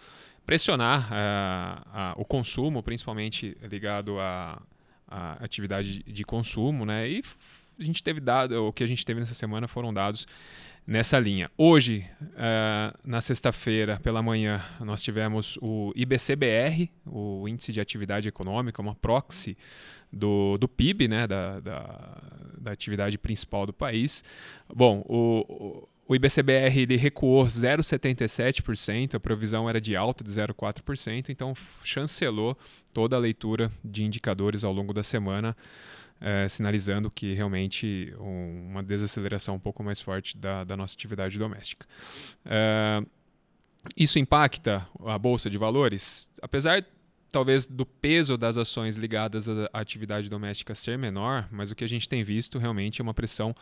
pressionar 0.45 1.09
uh, 1.11 2.17
uh, 2.17 2.21
o 2.21 2.25
consumo, 2.25 2.81
principalmente 2.81 3.55
ligado 3.61 4.19
à, 4.19 4.61
à 5.07 5.33
atividade 5.43 6.01
de 6.03 6.23
consumo, 6.23 6.85
né? 6.85 7.07
E 7.07 7.23
a 7.79 7.83
gente 7.83 8.03
teve 8.03 8.19
dado, 8.19 8.67
o 8.67 8.73
que 8.73 8.83
a 8.83 8.87
gente 8.87 9.05
teve 9.05 9.19
nessa 9.19 9.35
semana 9.35 9.67
foram 9.67 9.93
dados 9.93 10.25
nessa 10.91 11.17
linha. 11.17 11.49
Hoje, 11.57 12.05
uh, 12.21 12.99
na 13.01 13.21
sexta-feira, 13.21 13.97
pela 14.03 14.21
manhã, 14.21 14.61
nós 14.81 15.01
tivemos 15.01 15.57
o 15.61 15.93
IBCBR, 15.95 16.91
o 17.05 17.47
Índice 17.47 17.71
de 17.71 17.79
Atividade 17.79 18.27
Econômica, 18.27 18.81
uma 18.81 18.93
proxy 18.93 19.57
do, 20.11 20.57
do 20.57 20.67
PIB, 20.67 21.07
né, 21.07 21.25
da, 21.25 21.61
da, 21.61 22.21
da 22.57 22.71
atividade 22.73 23.17
principal 23.17 23.65
do 23.65 23.71
país. 23.71 24.21
Bom, 24.67 25.01
o, 25.07 25.87
o 26.05 26.13
IBCBR 26.13 26.81
ele 26.81 26.97
recuou 26.97 27.45
0,77%, 27.45 29.15
a 29.15 29.19
provisão 29.19 29.69
era 29.69 29.79
de 29.79 29.95
alta 29.95 30.25
de 30.25 30.29
0,4%, 30.29 31.29
então 31.29 31.53
chancelou 31.85 32.57
toda 32.93 33.15
a 33.15 33.19
leitura 33.19 33.71
de 33.81 34.03
indicadores 34.03 34.65
ao 34.65 34.73
longo 34.73 34.93
da 34.93 35.03
semana 35.03 35.55
é, 36.21 36.47
sinalizando 36.47 37.09
que 37.09 37.33
realmente 37.33 38.13
um, 38.19 38.69
uma 38.69 38.83
desaceleração 38.83 39.55
um 39.55 39.59
pouco 39.59 39.83
mais 39.83 39.99
forte 39.99 40.37
da, 40.37 40.63
da 40.63 40.77
nossa 40.77 40.93
atividade 40.93 41.37
doméstica. 41.37 41.85
É, 42.45 43.03
isso 43.97 44.19
impacta 44.19 44.87
a 45.03 45.17
bolsa 45.17 45.49
de 45.49 45.57
valores? 45.57 46.29
Apesar 46.41 46.85
talvez 47.31 47.65
do 47.65 47.85
peso 47.85 48.37
das 48.37 48.57
ações 48.57 48.95
ligadas 48.95 49.47
à 49.47 49.69
atividade 49.73 50.29
doméstica 50.29 50.75
ser 50.75 50.97
menor, 50.97 51.47
mas 51.49 51.71
o 51.71 51.75
que 51.75 51.83
a 51.83 51.87
gente 51.87 52.07
tem 52.07 52.23
visto 52.23 52.59
realmente 52.59 52.99
é 52.99 53.03
uma 53.03 53.13
pressão 53.13 53.55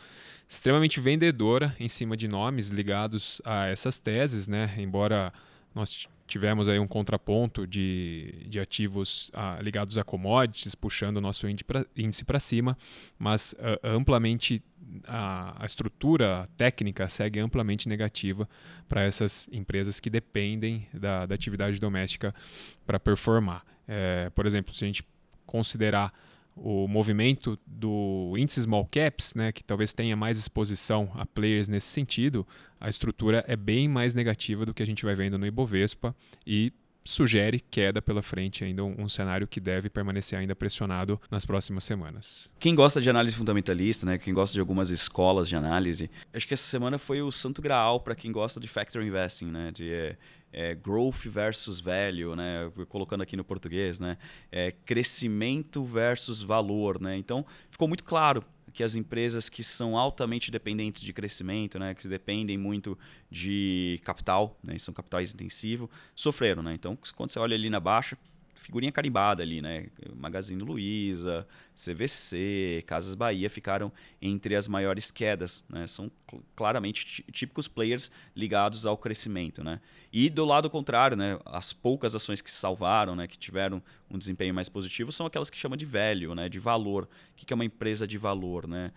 extremamente 0.48 1.00
vendedora 1.00 1.74
em 1.78 1.88
cima 1.88 2.16
de 2.16 2.26
nomes 2.26 2.70
ligados 2.70 3.40
a 3.44 3.66
essas 3.66 3.96
teses, 3.96 4.48
né? 4.48 4.74
Embora 4.76 5.32
nós 5.72 6.08
tivemos 6.30 6.68
aí 6.68 6.78
um 6.78 6.86
contraponto 6.86 7.66
de, 7.66 8.46
de 8.46 8.60
ativos 8.60 9.30
ah, 9.34 9.58
ligados 9.60 9.98
a 9.98 10.04
commodities, 10.04 10.74
puxando 10.74 11.16
o 11.16 11.20
nosso 11.20 11.46
índice 11.48 12.24
para 12.24 12.40
cima, 12.40 12.78
mas 13.18 13.54
ah, 13.58 13.78
amplamente 13.82 14.62
a, 15.06 15.62
a, 15.62 15.66
estrutura 15.66 16.48
técnica 16.56 17.08
segue 17.08 17.40
amplamente 17.40 17.88
negativa 17.88 18.48
para 18.88 19.02
essas 19.02 19.48
empresas 19.52 19.98
que 19.98 20.08
dependem 20.08 20.86
da, 20.94 21.26
da 21.26 21.34
atividade 21.34 21.80
doméstica 21.80 22.34
para 22.86 23.00
performar. 23.00 23.64
É, 23.86 24.30
por 24.30 24.46
exemplo, 24.46 24.72
se 24.72 24.84
a 24.84 24.86
gente 24.86 25.04
considerar 25.44 26.12
o 26.62 26.86
movimento 26.86 27.58
do 27.66 28.34
índice 28.36 28.62
small 28.62 28.86
caps, 28.86 29.34
né, 29.34 29.50
que 29.50 29.64
talvez 29.64 29.94
tenha 29.94 30.14
mais 30.14 30.38
exposição 30.38 31.10
a 31.14 31.24
players 31.24 31.68
nesse 31.68 31.86
sentido, 31.86 32.46
a 32.78 32.88
estrutura 32.88 33.42
é 33.48 33.56
bem 33.56 33.88
mais 33.88 34.14
negativa 34.14 34.66
do 34.66 34.74
que 34.74 34.82
a 34.82 34.86
gente 34.86 35.04
vai 35.04 35.14
vendo 35.14 35.38
no 35.38 35.46
Ibovespa 35.46 36.14
e 36.46 36.70
sugere 37.02 37.60
queda 37.60 38.02
pela 38.02 38.20
frente, 38.20 38.62
ainda 38.62 38.84
um, 38.84 39.08
cenário 39.08 39.48
que 39.48 39.58
deve 39.58 39.88
permanecer 39.88 40.38
ainda 40.38 40.54
pressionado 40.54 41.18
nas 41.30 41.46
próximas 41.46 41.82
semanas. 41.82 42.50
Quem 42.60 42.74
gosta 42.74 43.00
de 43.00 43.08
análise 43.08 43.34
fundamentalista, 43.34 44.04
né, 44.04 44.18
quem 44.18 44.34
gosta 44.34 44.52
de 44.52 44.60
algumas 44.60 44.90
escolas 44.90 45.48
de 45.48 45.56
análise, 45.56 46.10
acho 46.32 46.46
que 46.46 46.52
essa 46.52 46.64
semana 46.64 46.98
foi 46.98 47.22
o 47.22 47.32
santo 47.32 47.62
graal 47.62 48.00
para 48.00 48.14
quem 48.14 48.30
gosta 48.30 48.60
de 48.60 48.68
factor 48.68 49.02
investing, 49.02 49.46
né, 49.46 49.70
de 49.72 50.14
é, 50.52 50.74
growth 50.74 51.26
versus 51.26 51.80
value, 51.80 52.34
né? 52.34 52.70
colocando 52.88 53.22
aqui 53.22 53.36
no 53.36 53.44
português, 53.44 53.98
né? 53.98 54.18
É, 54.50 54.72
crescimento 54.72 55.84
versus 55.84 56.42
valor. 56.42 57.00
Né? 57.00 57.16
Então, 57.16 57.44
ficou 57.70 57.86
muito 57.88 58.04
claro 58.04 58.44
que 58.72 58.82
as 58.82 58.94
empresas 58.94 59.48
que 59.48 59.62
são 59.62 59.96
altamente 59.96 60.50
dependentes 60.50 61.02
de 61.02 61.12
crescimento, 61.12 61.78
né, 61.78 61.92
que 61.92 62.06
dependem 62.06 62.56
muito 62.56 62.96
de 63.28 64.00
capital, 64.04 64.56
né, 64.62 64.78
são 64.78 64.94
capitais 64.94 65.34
intensivos, 65.34 65.88
sofreram. 66.14 66.62
Né? 66.62 66.74
Então, 66.74 66.96
quando 67.16 67.30
você 67.30 67.38
olha 67.38 67.56
ali 67.56 67.68
na 67.68 67.80
baixa, 67.80 68.16
figurinha 68.60 68.92
carimbada 68.92 69.42
ali, 69.42 69.60
né? 69.62 69.86
Magazine 70.14 70.62
Luiza, 70.62 71.46
CVC, 71.74 72.84
Casas 72.86 73.14
Bahia 73.14 73.48
ficaram 73.48 73.90
entre 74.20 74.54
as 74.54 74.68
maiores 74.68 75.10
quedas, 75.10 75.64
né? 75.68 75.86
São 75.86 76.10
claramente 76.54 77.24
típicos 77.32 77.66
players 77.66 78.10
ligados 78.36 78.84
ao 78.84 78.96
crescimento, 78.96 79.64
né? 79.64 79.80
E 80.12 80.28
do 80.28 80.44
lado 80.44 80.68
contrário, 80.68 81.16
né? 81.16 81.38
As 81.46 81.72
poucas 81.72 82.14
ações 82.14 82.42
que 82.42 82.50
se 82.50 82.58
salvaram, 82.58 83.16
né? 83.16 83.26
Que 83.26 83.38
tiveram 83.38 83.82
um 84.10 84.18
desempenho 84.18 84.54
mais 84.54 84.68
positivo 84.68 85.10
são 85.10 85.26
aquelas 85.26 85.48
que 85.48 85.58
chama 85.58 85.76
de 85.76 85.86
velho, 85.86 86.34
né? 86.34 86.48
De 86.48 86.58
valor. 86.58 87.08
O 87.32 87.36
que 87.36 87.52
é 87.52 87.54
uma 87.54 87.64
empresa 87.64 88.06
de 88.06 88.18
valor, 88.18 88.66
né? 88.66 88.92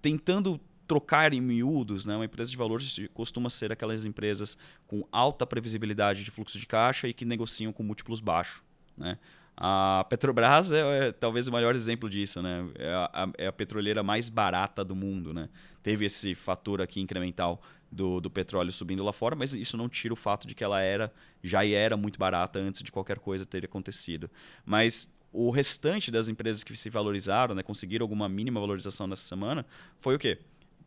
Tentando 0.00 0.60
trocar 0.86 1.32
em 1.32 1.40
miúdos, 1.40 2.06
né? 2.06 2.14
Uma 2.14 2.24
empresa 2.24 2.50
de 2.50 2.56
valores 2.56 2.98
costuma 3.12 3.50
ser 3.50 3.72
aquelas 3.72 4.04
empresas 4.04 4.56
com 4.86 5.06
alta 5.10 5.44
previsibilidade 5.44 6.24
de 6.24 6.30
fluxo 6.30 6.58
de 6.58 6.66
caixa 6.66 7.08
e 7.08 7.12
que 7.12 7.24
negociam 7.24 7.72
com 7.72 7.82
múltiplos 7.82 8.20
baixos. 8.20 8.67
Né? 8.98 9.18
A 9.56 10.06
Petrobras 10.08 10.70
é, 10.70 11.08
é, 11.08 11.12
talvez 11.12 11.48
o 11.48 11.52
maior 11.52 11.74
exemplo 11.74 12.08
disso, 12.08 12.40
né? 12.40 12.68
É 12.76 12.94
a, 12.94 13.28
é 13.38 13.46
a, 13.48 13.52
petroleira 13.52 14.04
mais 14.04 14.28
barata 14.28 14.84
do 14.84 14.94
mundo, 14.94 15.34
né? 15.34 15.48
Teve 15.82 16.06
esse 16.06 16.34
fator 16.34 16.80
aqui 16.80 17.00
incremental 17.00 17.60
do, 17.90 18.20
do 18.20 18.30
petróleo 18.30 18.70
subindo 18.70 19.02
lá 19.02 19.12
fora, 19.12 19.34
mas 19.34 19.54
isso 19.54 19.76
não 19.76 19.88
tira 19.88 20.14
o 20.14 20.16
fato 20.16 20.46
de 20.46 20.54
que 20.54 20.62
ela 20.62 20.80
era 20.80 21.12
já 21.42 21.66
era 21.66 21.96
muito 21.96 22.18
barata 22.20 22.58
antes 22.60 22.82
de 22.84 22.92
qualquer 22.92 23.18
coisa 23.18 23.44
ter 23.44 23.64
acontecido. 23.64 24.30
Mas 24.64 25.12
o 25.32 25.50
restante 25.50 26.10
das 26.10 26.28
empresas 26.28 26.62
que 26.62 26.76
se 26.76 26.88
valorizaram, 26.88 27.54
né, 27.54 27.62
conseguiram 27.62 28.04
alguma 28.04 28.28
mínima 28.28 28.60
valorização 28.60 29.06
nessa 29.06 29.24
semana, 29.24 29.66
foi 30.00 30.14
o 30.14 30.18
quê? 30.18 30.38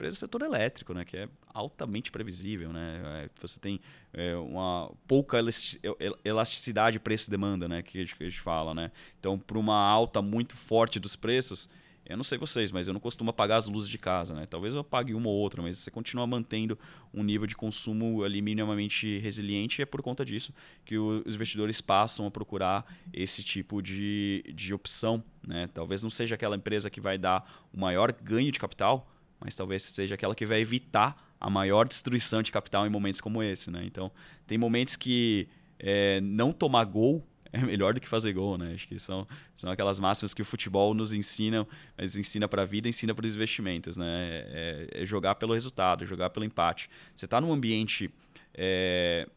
Empresa 0.02 0.16
do 0.16 0.20
setor 0.20 0.42
elétrico, 0.42 0.94
né, 0.94 1.06
que 1.06 1.16
é 1.16 1.30
altamente 1.54 2.12
previsível. 2.12 2.74
Né? 2.74 3.02
É, 3.04 3.30
você 3.40 3.60
tem 3.60 3.80
é, 4.14 4.36
uma 4.36 4.92
pouca 5.08 5.38
elasticidade 6.26 7.00
preço-demanda, 7.00 7.68
né, 7.68 7.82
que 7.82 7.98
a, 8.00 8.02
gente, 8.02 8.16
que 8.16 8.24
a 8.24 8.30
gente 8.30 8.42
fala. 8.42 8.74
Né? 8.74 8.92
Então, 9.20 9.38
para 9.38 9.58
uma 9.58 9.78
alta 9.78 10.22
muito 10.22 10.58
forte 10.58 11.00
dos 11.00 11.16
preços, 11.16 11.70
eu 12.12 12.18
não 12.18 12.24
sei 12.24 12.38
vocês, 12.38 12.72
mas 12.72 12.88
eu 12.88 12.94
não 12.94 13.00
costumo 13.00 13.30
apagar 13.30 13.58
as 13.58 13.68
luzes 13.68 13.90
de 13.90 13.98
casa, 13.98 14.34
né? 14.34 14.46
Talvez 14.46 14.74
eu 14.74 14.82
apague 14.82 15.14
uma 15.14 15.30
ou 15.30 15.36
outra, 15.36 15.62
mas 15.62 15.78
você 15.78 15.90
continua 15.90 16.26
mantendo 16.28 16.78
um 17.14 17.24
nível 17.24 17.48
de 17.48 17.56
consumo 17.56 18.24
ali 18.24 18.42
minimamente 18.42 19.20
resiliente 19.20 19.82
e 19.82 19.84
é 19.84 19.86
por 19.86 20.02
conta 20.02 20.26
disso 20.26 20.54
que 20.84 20.98
os 20.98 21.36
investidores 21.36 21.80
passam 21.80 22.26
a 22.26 22.32
procurar 22.32 22.86
esse 23.14 23.44
tipo 23.44 23.82
de, 23.82 24.44
de 24.54 24.74
opção, 24.74 25.24
né? 25.46 25.70
Talvez 25.74 26.04
não 26.04 26.10
seja 26.10 26.36
aquela 26.36 26.56
empresa 26.56 26.90
que 26.90 27.00
vai 27.00 27.18
dar 27.18 27.70
o 27.72 27.80
maior 27.80 28.12
ganho 28.12 28.52
de 28.52 28.60
capital, 28.60 29.11
mas 29.43 29.56
talvez 29.56 29.84
seja 29.84 30.15
aquela 30.15 30.36
que 30.36 30.45
vai 30.45 30.60
evitar 30.60 31.36
a 31.39 31.49
maior 31.49 31.88
destruição 31.88 32.41
de 32.41 32.51
capital 32.51 32.86
em 32.86 32.89
momentos 32.89 33.19
como 33.19 33.41
esse, 33.41 33.71
né? 33.71 33.84
Então, 33.86 34.12
tem 34.45 34.58
momentos 34.58 34.95
que 34.95 35.47
é, 35.80 36.21
não 36.21 36.54
tomar 36.54 36.84
gol 36.86 37.27
é 37.51 37.60
melhor 37.60 37.93
do 37.93 37.99
que 37.99 38.08
fazer 38.08 38.34
gol, 38.34 38.58
né? 38.58 38.73
Acho 38.73 38.88
que 38.88 38.97
são, 38.97 39.27
são 39.56 39.69
aquelas 39.69 39.99
máximas 39.99 40.34
que 40.34 40.41
o 40.41 40.45
futebol 40.45 40.93
nos 40.93 41.12
ensina, 41.12 41.67
mas 41.97 42.15
ensina 42.15 42.47
para 42.47 42.62
a 42.62 42.65
vida, 42.65 42.88
ensina 42.88 43.13
para 43.13 43.25
os 43.25 43.36
investimentos, 43.36 43.97
né? 43.97 44.06
É, 44.08 44.88
é, 44.93 45.06
jogar 45.06 45.36
pelo 45.36 45.54
resultado, 45.54 46.06
jogar 46.06 46.30
pelo 46.30 46.45
empate. 46.45 46.89
Você 47.13 47.25
está 47.25 47.41
num 47.41 47.51
ambiente 47.51 48.10
é, 48.54 49.27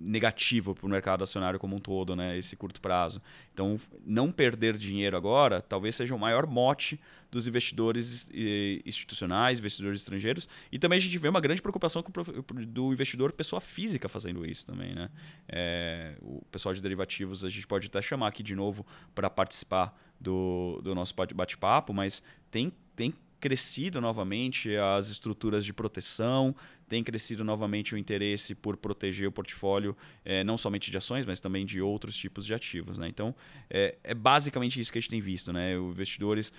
negativo 0.00 0.74
para 0.74 0.86
o 0.86 0.88
mercado 0.88 1.22
acionário 1.22 1.60
como 1.60 1.76
um 1.76 1.78
todo, 1.78 2.16
né? 2.16 2.38
Esse 2.38 2.56
curto 2.56 2.80
prazo. 2.80 3.20
Então, 3.52 3.78
não 4.04 4.32
perder 4.32 4.76
dinheiro 4.76 5.16
agora 5.16 5.60
talvez 5.60 5.94
seja 5.94 6.14
o 6.14 6.18
maior 6.18 6.46
mote 6.46 6.98
dos 7.30 7.46
investidores 7.46 8.28
institucionais, 8.84 9.60
investidores 9.60 10.00
estrangeiros. 10.00 10.48
E 10.72 10.78
também 10.78 10.96
a 10.96 11.00
gente 11.00 11.16
vê 11.18 11.28
uma 11.28 11.40
grande 11.40 11.62
preocupação 11.62 12.02
do 12.66 12.92
investidor 12.92 13.32
pessoa 13.32 13.60
física 13.60 14.08
fazendo 14.08 14.44
isso 14.44 14.66
também. 14.66 14.94
Né? 14.94 15.10
É, 15.48 16.14
o 16.22 16.42
pessoal 16.50 16.74
de 16.74 16.80
derivativos 16.80 17.44
a 17.44 17.48
gente 17.48 17.66
pode 17.66 17.86
até 17.86 18.02
chamar 18.02 18.28
aqui 18.28 18.42
de 18.42 18.56
novo 18.56 18.84
para 19.14 19.30
participar 19.30 19.94
do, 20.20 20.80
do 20.82 20.94
nosso 20.94 21.14
bate-papo, 21.34 21.92
mas 21.92 22.22
tem, 22.50 22.72
tem 22.96 23.14
crescido 23.40 24.00
novamente 24.00 24.76
as 24.76 25.08
estruturas 25.08 25.64
de 25.64 25.72
proteção, 25.72 26.54
tem 26.90 27.04
crescido 27.04 27.44
novamente 27.44 27.94
o 27.94 27.98
interesse 27.98 28.52
por 28.52 28.76
proteger 28.76 29.28
o 29.28 29.32
portfólio, 29.32 29.96
é, 30.24 30.42
não 30.42 30.58
somente 30.58 30.90
de 30.90 30.96
ações, 30.98 31.24
mas 31.24 31.38
também 31.38 31.64
de 31.64 31.80
outros 31.80 32.16
tipos 32.16 32.44
de 32.44 32.52
ativos. 32.52 32.98
Né? 32.98 33.06
Então, 33.06 33.32
é, 33.70 33.96
é, 34.02 34.12
basicamente 34.12 34.80
isso 34.80 34.90
que 34.90 34.98
a 34.98 35.00
gente 35.00 35.08
tem 35.08 35.20
visto. 35.20 35.52
Né? 35.52 35.74
Investidores 35.74 36.52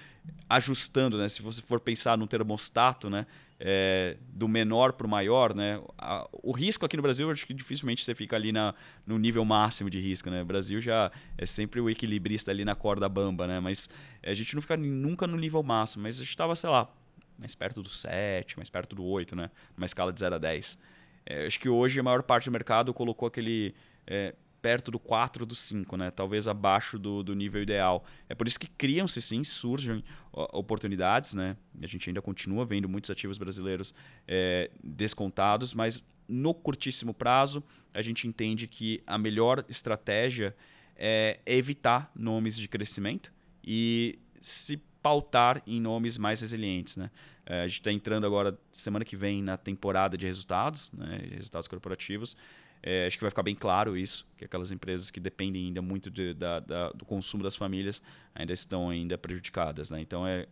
ajustando, 0.49 1.17
né? 1.17 1.27
se 1.27 1.41
você 1.41 1.61
for 1.61 1.81
pensar 1.81 2.17
no 2.17 2.25
termostato, 2.25 3.09
né? 3.09 3.27
É, 3.63 4.17
do 4.33 4.47
menor 4.47 4.93
para 4.93 5.05
o 5.05 5.09
maior, 5.09 5.53
né? 5.53 5.79
A, 5.95 6.27
o 6.41 6.51
risco 6.51 6.83
aqui 6.83 6.97
no 6.97 7.03
Brasil, 7.03 7.29
acho 7.29 7.45
que 7.45 7.53
dificilmente 7.53 8.03
você 8.03 8.15
fica 8.15 8.35
ali 8.35 8.51
na, 8.51 8.73
no 9.05 9.19
nível 9.19 9.45
máximo 9.45 9.87
de 9.87 9.99
risco, 9.99 10.31
né? 10.31 10.41
O 10.41 10.45
Brasil 10.45 10.81
já 10.81 11.11
é 11.37 11.45
sempre 11.45 11.79
o 11.79 11.87
equilibrista 11.87 12.49
ali 12.49 12.65
na 12.65 12.73
corda 12.73 13.07
bamba, 13.07 13.45
né? 13.45 13.59
Mas 13.59 13.87
a 14.23 14.33
gente 14.33 14.55
não 14.55 14.63
fica 14.63 14.75
nunca 14.75 15.27
no 15.27 15.37
nível 15.37 15.61
máximo, 15.61 16.01
mas 16.01 16.15
a 16.15 16.23
gente 16.23 16.29
estava, 16.29 16.55
sei 16.55 16.71
lá, 16.71 16.91
mais 17.37 17.55
perto 17.55 17.81
do 17.81 17.89
7, 17.89 18.57
mais 18.57 18.69
perto 18.69 18.95
do 18.95 19.03
8, 19.03 19.35
né? 19.35 19.49
Numa 19.75 19.85
escala 19.85 20.11
de 20.11 20.19
0 20.19 20.35
a 20.35 20.37
10. 20.37 20.77
É, 21.25 21.45
acho 21.45 21.59
que 21.59 21.69
hoje 21.69 21.99
a 21.99 22.03
maior 22.03 22.23
parte 22.23 22.45
do 22.45 22.51
mercado 22.51 22.93
colocou 22.93 23.27
aquele 23.27 23.75
é, 24.07 24.33
perto 24.61 24.91
do 24.91 24.99
4 24.99 25.45
do 25.45 25.55
5, 25.55 25.97
né? 25.97 26.11
talvez 26.11 26.47
abaixo 26.47 26.99
do, 26.99 27.23
do 27.23 27.33
nível 27.33 27.61
ideal. 27.61 28.05
É 28.29 28.35
por 28.35 28.47
isso 28.47 28.59
que 28.59 28.67
criam-se 28.67 29.21
sim, 29.21 29.43
surgem 29.43 30.03
oportunidades. 30.31 31.33
Né? 31.33 31.57
A 31.81 31.87
gente 31.87 32.09
ainda 32.09 32.21
continua 32.21 32.65
vendo 32.65 32.87
muitos 32.87 33.09
ativos 33.09 33.37
brasileiros 33.37 33.93
é, 34.27 34.69
descontados, 34.83 35.73
mas 35.73 36.05
no 36.27 36.53
curtíssimo 36.53 37.13
prazo 37.13 37.63
a 37.93 38.01
gente 38.01 38.27
entende 38.27 38.67
que 38.67 39.03
a 39.05 39.17
melhor 39.17 39.65
estratégia 39.67 40.55
é 40.95 41.39
evitar 41.45 42.11
nomes 42.15 42.55
de 42.57 42.67
crescimento 42.67 43.33
e 43.63 44.19
se 44.39 44.81
pautar 45.01 45.61
em 45.65 45.79
nomes 45.79 46.17
mais 46.17 46.41
resilientes. 46.41 46.97
Né? 46.97 47.09
É, 47.45 47.61
a 47.61 47.67
gente 47.67 47.79
está 47.79 47.91
entrando 47.91 48.25
agora, 48.25 48.57
semana 48.71 49.03
que 49.03 49.15
vem, 49.15 49.41
na 49.41 49.57
temporada 49.57 50.17
de 50.17 50.25
resultados, 50.25 50.91
né? 50.91 51.19
resultados 51.31 51.67
corporativos. 51.67 52.35
É, 52.83 53.05
acho 53.05 53.17
que 53.17 53.23
vai 53.23 53.29
ficar 53.29 53.43
bem 53.43 53.53
claro 53.53 53.95
isso, 53.95 54.27
que 54.35 54.43
aquelas 54.43 54.71
empresas 54.71 55.11
que 55.11 55.19
dependem 55.19 55.67
ainda 55.67 55.81
muito 55.81 56.09
de, 56.09 56.33
da, 56.33 56.59
da, 56.59 56.89
do 56.89 57.05
consumo 57.05 57.43
das 57.43 57.55
famílias 57.55 58.01
ainda 58.33 58.53
estão 58.53 58.89
ainda 58.89 59.17
prejudicadas. 59.17 59.89
Né? 59.91 60.01
Então, 60.01 60.25
é, 60.25 60.47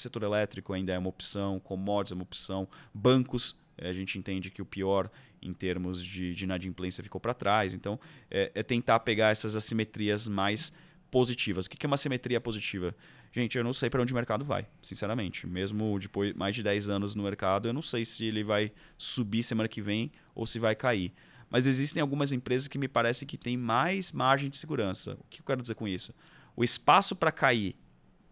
setor 0.00 0.22
elétrico 0.22 0.72
ainda 0.72 0.92
é 0.92 0.98
uma 0.98 1.08
opção, 1.08 1.60
commodities 1.60 2.12
é 2.12 2.14
uma 2.14 2.22
opção, 2.22 2.68
bancos, 2.92 3.56
é, 3.76 3.88
a 3.88 3.92
gente 3.92 4.18
entende 4.18 4.50
que 4.50 4.60
o 4.60 4.64
pior 4.64 5.10
em 5.40 5.52
termos 5.52 6.04
de, 6.04 6.34
de 6.34 6.44
inadimplência 6.44 7.02
ficou 7.02 7.20
para 7.20 7.32
trás. 7.32 7.72
Então, 7.72 7.98
é, 8.30 8.50
é 8.54 8.62
tentar 8.62 9.00
pegar 9.00 9.30
essas 9.30 9.56
assimetrias 9.56 10.28
mais 10.28 10.72
positivas. 11.10 11.66
O 11.66 11.70
que 11.70 11.84
é 11.84 11.88
uma 11.88 11.96
simetria 11.96 12.40
positiva? 12.40 12.94
Gente, 13.32 13.56
eu 13.56 13.62
não 13.62 13.72
sei 13.72 13.88
para 13.88 14.02
onde 14.02 14.12
o 14.12 14.16
mercado 14.16 14.44
vai, 14.44 14.66
sinceramente. 14.82 15.46
Mesmo 15.46 15.98
depois 15.98 16.34
mais 16.34 16.54
de 16.54 16.62
10 16.62 16.88
anos 16.88 17.14
no 17.14 17.22
mercado, 17.22 17.68
eu 17.68 17.72
não 17.72 17.82
sei 17.82 18.04
se 18.04 18.24
ele 18.24 18.42
vai 18.42 18.72
subir 18.98 19.42
semana 19.42 19.68
que 19.68 19.80
vem 19.80 20.10
ou 20.34 20.46
se 20.46 20.58
vai 20.58 20.74
cair. 20.74 21.12
Mas 21.48 21.66
existem 21.66 22.00
algumas 22.00 22.32
empresas 22.32 22.66
que 22.68 22.78
me 22.78 22.88
parecem 22.88 23.26
que 23.26 23.36
têm 23.36 23.56
mais 23.56 24.12
margem 24.12 24.50
de 24.50 24.56
segurança. 24.56 25.16
O 25.20 25.24
que 25.28 25.40
eu 25.40 25.44
quero 25.44 25.62
dizer 25.62 25.74
com 25.74 25.86
isso? 25.86 26.14
O 26.56 26.64
espaço 26.64 27.14
para 27.14 27.30
cair 27.30 27.76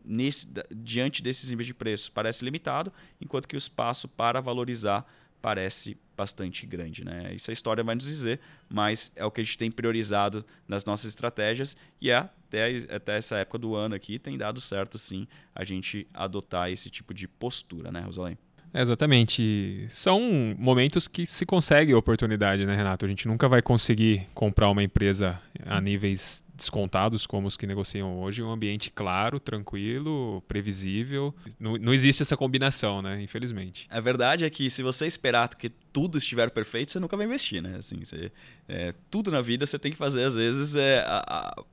nesse, 0.05 0.49
diante 0.75 1.23
desses 1.23 1.51
níveis 1.51 1.67
de 1.67 1.75
preços 1.75 2.09
parece 2.09 2.45
limitado, 2.45 2.93
enquanto 3.21 3.47
que 3.47 3.57
o 3.57 3.59
espaço 3.59 4.09
para 4.09 4.41
valorizar 4.41 5.07
parece 5.41 5.97
bastante 6.17 6.67
grande. 6.67 7.05
Né? 7.05 7.35
Isso 7.35 7.51
a 7.51 7.53
história 7.53 7.85
vai 7.85 7.95
nos 7.95 8.05
dizer, 8.05 8.41
mas 8.69 9.13
é 9.15 9.25
o 9.25 9.31
que 9.31 9.41
a 9.41 9.45
gente 9.45 9.59
tem 9.59 9.71
priorizado 9.71 10.45
nas 10.67 10.85
nossas 10.85 11.07
estratégias 11.07 11.77
e 12.01 12.11
é 12.11 12.29
até, 12.49 12.95
até 12.95 13.17
essa 13.17 13.37
época 13.37 13.59
do 13.59 13.75
ano 13.75 13.95
aqui 13.95 14.19
tem 14.19 14.37
dado 14.37 14.61
certo 14.61 14.99
sim 14.99 15.29
a 15.55 15.65
gente 15.65 16.07
adotar 16.13 16.71
esse 16.71 16.91
tipo 16.91 17.13
de 17.15 17.29
postura, 17.29 17.93
né, 17.93 18.01
Rosalém? 18.01 18.37
exatamente. 18.75 19.87
São 19.89 20.21
momentos 20.59 21.09
que 21.09 21.25
se 21.27 21.47
consegue 21.47 21.95
oportunidade, 21.95 22.67
né, 22.67 22.77
Renato? 22.77 23.07
A 23.07 23.09
gente 23.09 23.27
nunca 23.27 23.49
vai 23.49 23.63
conseguir 23.63 24.27
comprar 24.35 24.71
uma 24.71 24.83
empresa 24.83 25.41
a 25.65 25.81
níveis 25.81 26.45
descontados 26.55 27.25
como 27.25 27.47
os 27.47 27.57
que 27.57 27.67
negociam 27.67 28.19
hoje, 28.21 28.43
um 28.43 28.51
ambiente 28.51 28.91
claro, 28.91 29.39
tranquilo, 29.39 30.43
previsível. 30.49 31.35
Não, 31.59 31.77
não 31.77 31.95
existe 31.95 32.23
essa 32.23 32.37
combinação, 32.37 33.01
né? 33.01 33.23
Infelizmente. 33.23 33.87
A 33.89 34.01
verdade 34.01 34.45
é 34.45 34.51
que 34.51 34.69
se 34.69 34.83
você 34.83 35.07
esperar 35.07 35.49
que 35.49 35.71
tudo 35.93 36.19
estiver 36.19 36.51
perfeito, 36.51 36.91
você 36.91 36.99
nunca 36.99 37.17
vai 37.17 37.27
investir, 37.27 37.63
né? 37.63 37.77
Assim, 37.79 38.05
você, 38.05 38.33
é, 38.69 38.93
tudo 39.11 39.31
na 39.31 39.41
vida 39.41 39.67
você 39.67 39.79
tem 39.79 39.93
que 39.93 39.99
fazer, 39.99 40.25
às 40.25 40.35
vezes, 40.35 40.75
é, 40.75 41.05
a, 41.07 41.25
a, 41.27 41.65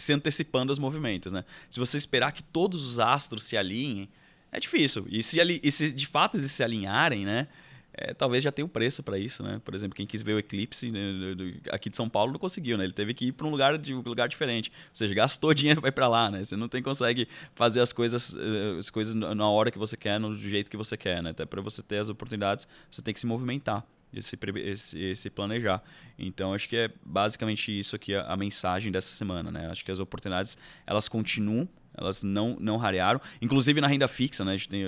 se 0.00 0.12
antecipando 0.12 0.70
aos 0.70 0.78
movimentos, 0.78 1.32
né? 1.32 1.44
Se 1.70 1.78
você 1.78 1.98
esperar 1.98 2.32
que 2.32 2.42
todos 2.42 2.84
os 2.84 2.98
astros 2.98 3.44
se 3.44 3.56
alinhem, 3.56 4.08
é 4.52 4.58
difícil. 4.58 5.06
E 5.08 5.22
se, 5.22 5.40
ali, 5.40 5.60
e 5.62 5.70
se 5.70 5.92
de 5.92 6.06
fato 6.06 6.36
eles 6.36 6.50
se 6.52 6.62
alinharem, 6.62 7.24
né? 7.24 7.48
É, 7.92 8.14
talvez 8.14 8.42
já 8.42 8.52
tenha 8.52 8.64
um 8.64 8.68
preço 8.68 9.02
para 9.02 9.18
isso, 9.18 9.42
né? 9.42 9.60
Por 9.64 9.74
exemplo, 9.74 9.96
quem 9.96 10.06
quis 10.06 10.22
ver 10.22 10.34
o 10.34 10.38
eclipse 10.38 10.90
né, 10.90 11.00
aqui 11.70 11.90
de 11.90 11.96
São 11.96 12.08
Paulo 12.08 12.32
não 12.32 12.38
conseguiu, 12.38 12.78
né? 12.78 12.84
Ele 12.84 12.92
teve 12.92 13.12
que 13.12 13.26
ir 13.26 13.32
para 13.32 13.46
um 13.46 13.50
lugar, 13.50 13.76
de, 13.76 13.94
um 13.94 14.00
lugar 14.00 14.28
diferente. 14.28 14.70
Ou 14.70 14.94
seja, 14.94 15.12
gastou 15.12 15.52
dinheiro 15.54 15.80
para 15.80 15.88
ir 15.88 15.92
para 15.92 16.08
lá, 16.08 16.30
né? 16.30 16.42
Você 16.42 16.56
não 16.56 16.68
tem 16.68 16.82
consegue 16.82 17.28
fazer 17.54 17.80
as 17.80 17.92
coisas, 17.92 18.34
eh, 18.36 18.78
as 18.78 18.90
coisas 18.90 19.14
na 19.14 19.48
hora 19.48 19.70
que 19.70 19.78
você 19.78 19.96
quer, 19.96 20.18
no 20.20 20.36
jeito 20.36 20.70
que 20.70 20.76
você 20.76 20.96
quer, 20.96 21.22
né? 21.22 21.30
Até 21.30 21.44
para 21.44 21.60
você 21.60 21.82
ter 21.82 21.98
as 21.98 22.08
oportunidades, 22.08 22.66
você 22.90 23.02
tem 23.02 23.12
que 23.12 23.20
se 23.20 23.26
movimentar. 23.26 23.84
E 24.12 24.22
se, 24.22 24.36
se, 25.14 25.30
planejar. 25.30 25.82
Então, 26.18 26.52
acho 26.52 26.68
que 26.68 26.76
é 26.76 26.90
basicamente 27.04 27.76
isso 27.78 27.94
aqui 27.94 28.14
a, 28.14 28.22
a 28.22 28.36
mensagem 28.36 28.90
dessa 28.90 29.14
semana, 29.14 29.50
né? 29.50 29.70
Acho 29.70 29.84
que 29.84 29.90
as 29.90 30.00
oportunidades, 30.00 30.58
elas 30.86 31.08
continuam, 31.08 31.68
elas 31.96 32.22
não, 32.22 32.56
não 32.58 32.76
rarearam. 32.76 33.20
Inclusive 33.40 33.80
na 33.80 33.86
renda 33.86 34.08
fixa, 34.08 34.44
né? 34.44 34.52
A 34.52 34.56
gente 34.56 34.68
tem 34.68 34.82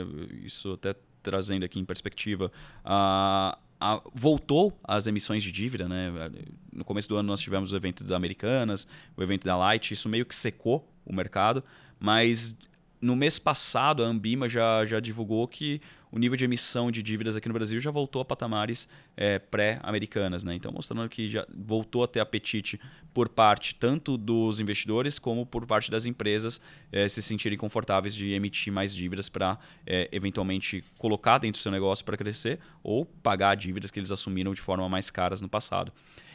isso 0.44 0.72
até 0.72 0.94
trazendo 1.22 1.64
aqui 1.64 1.78
em 1.78 1.84
perspectiva. 1.84 2.50
Uh, 2.84 3.56
uh, 3.82 4.10
voltou 4.12 4.78
as 4.82 5.06
emissões 5.06 5.42
de 5.42 5.52
dívida, 5.52 5.88
né? 5.88 6.10
No 6.72 6.84
começo 6.84 7.08
do 7.08 7.16
ano 7.16 7.28
nós 7.28 7.40
tivemos 7.40 7.72
o 7.72 7.76
evento 7.76 8.04
da 8.04 8.16
Americanas, 8.16 8.86
o 9.16 9.22
evento 9.22 9.44
da 9.44 9.56
Light, 9.56 9.92
isso 9.92 10.08
meio 10.08 10.26
que 10.26 10.34
secou 10.34 10.88
o 11.04 11.14
mercado, 11.14 11.62
mas 11.98 12.54
no 13.00 13.16
mês 13.16 13.38
passado 13.38 14.04
a 14.04 14.06
Ambima 14.06 14.48
já, 14.48 14.86
já 14.86 15.00
divulgou 15.00 15.46
que 15.48 15.80
o 16.12 16.18
nível 16.18 16.36
de 16.36 16.44
emissão 16.44 16.90
de 16.90 17.02
dívidas 17.02 17.34
aqui 17.36 17.48
no 17.48 17.54
Brasil 17.54 17.80
já 17.80 17.90
voltou 17.90 18.20
a 18.20 18.24
patamares 18.24 18.86
é, 19.16 19.38
pré-americanas. 19.38 20.44
Né? 20.44 20.54
Então, 20.54 20.70
mostrando 20.70 21.08
que 21.08 21.26
já 21.26 21.46
voltou 21.52 22.04
a 22.04 22.06
ter 22.06 22.20
apetite 22.20 22.78
por 23.14 23.30
parte 23.30 23.74
tanto 23.74 24.18
dos 24.18 24.60
investidores 24.60 25.18
como 25.18 25.46
por 25.46 25.66
parte 25.66 25.90
das 25.90 26.04
empresas 26.04 26.60
é, 26.92 27.08
se 27.08 27.22
sentirem 27.22 27.56
confortáveis 27.56 28.14
de 28.14 28.30
emitir 28.32 28.70
mais 28.70 28.94
dívidas 28.94 29.30
para 29.30 29.58
é, 29.86 30.10
eventualmente 30.12 30.84
colocar 30.98 31.38
dentro 31.38 31.58
do 31.58 31.62
seu 31.62 31.72
negócio 31.72 32.04
para 32.04 32.16
crescer 32.16 32.60
ou 32.82 33.06
pagar 33.06 33.54
dívidas 33.54 33.90
que 33.90 33.98
eles 33.98 34.10
assumiram 34.10 34.52
de 34.52 34.60
forma 34.60 34.86
mais 34.90 35.10
caras 35.10 35.40
no 35.40 35.48
passado. 35.48 35.90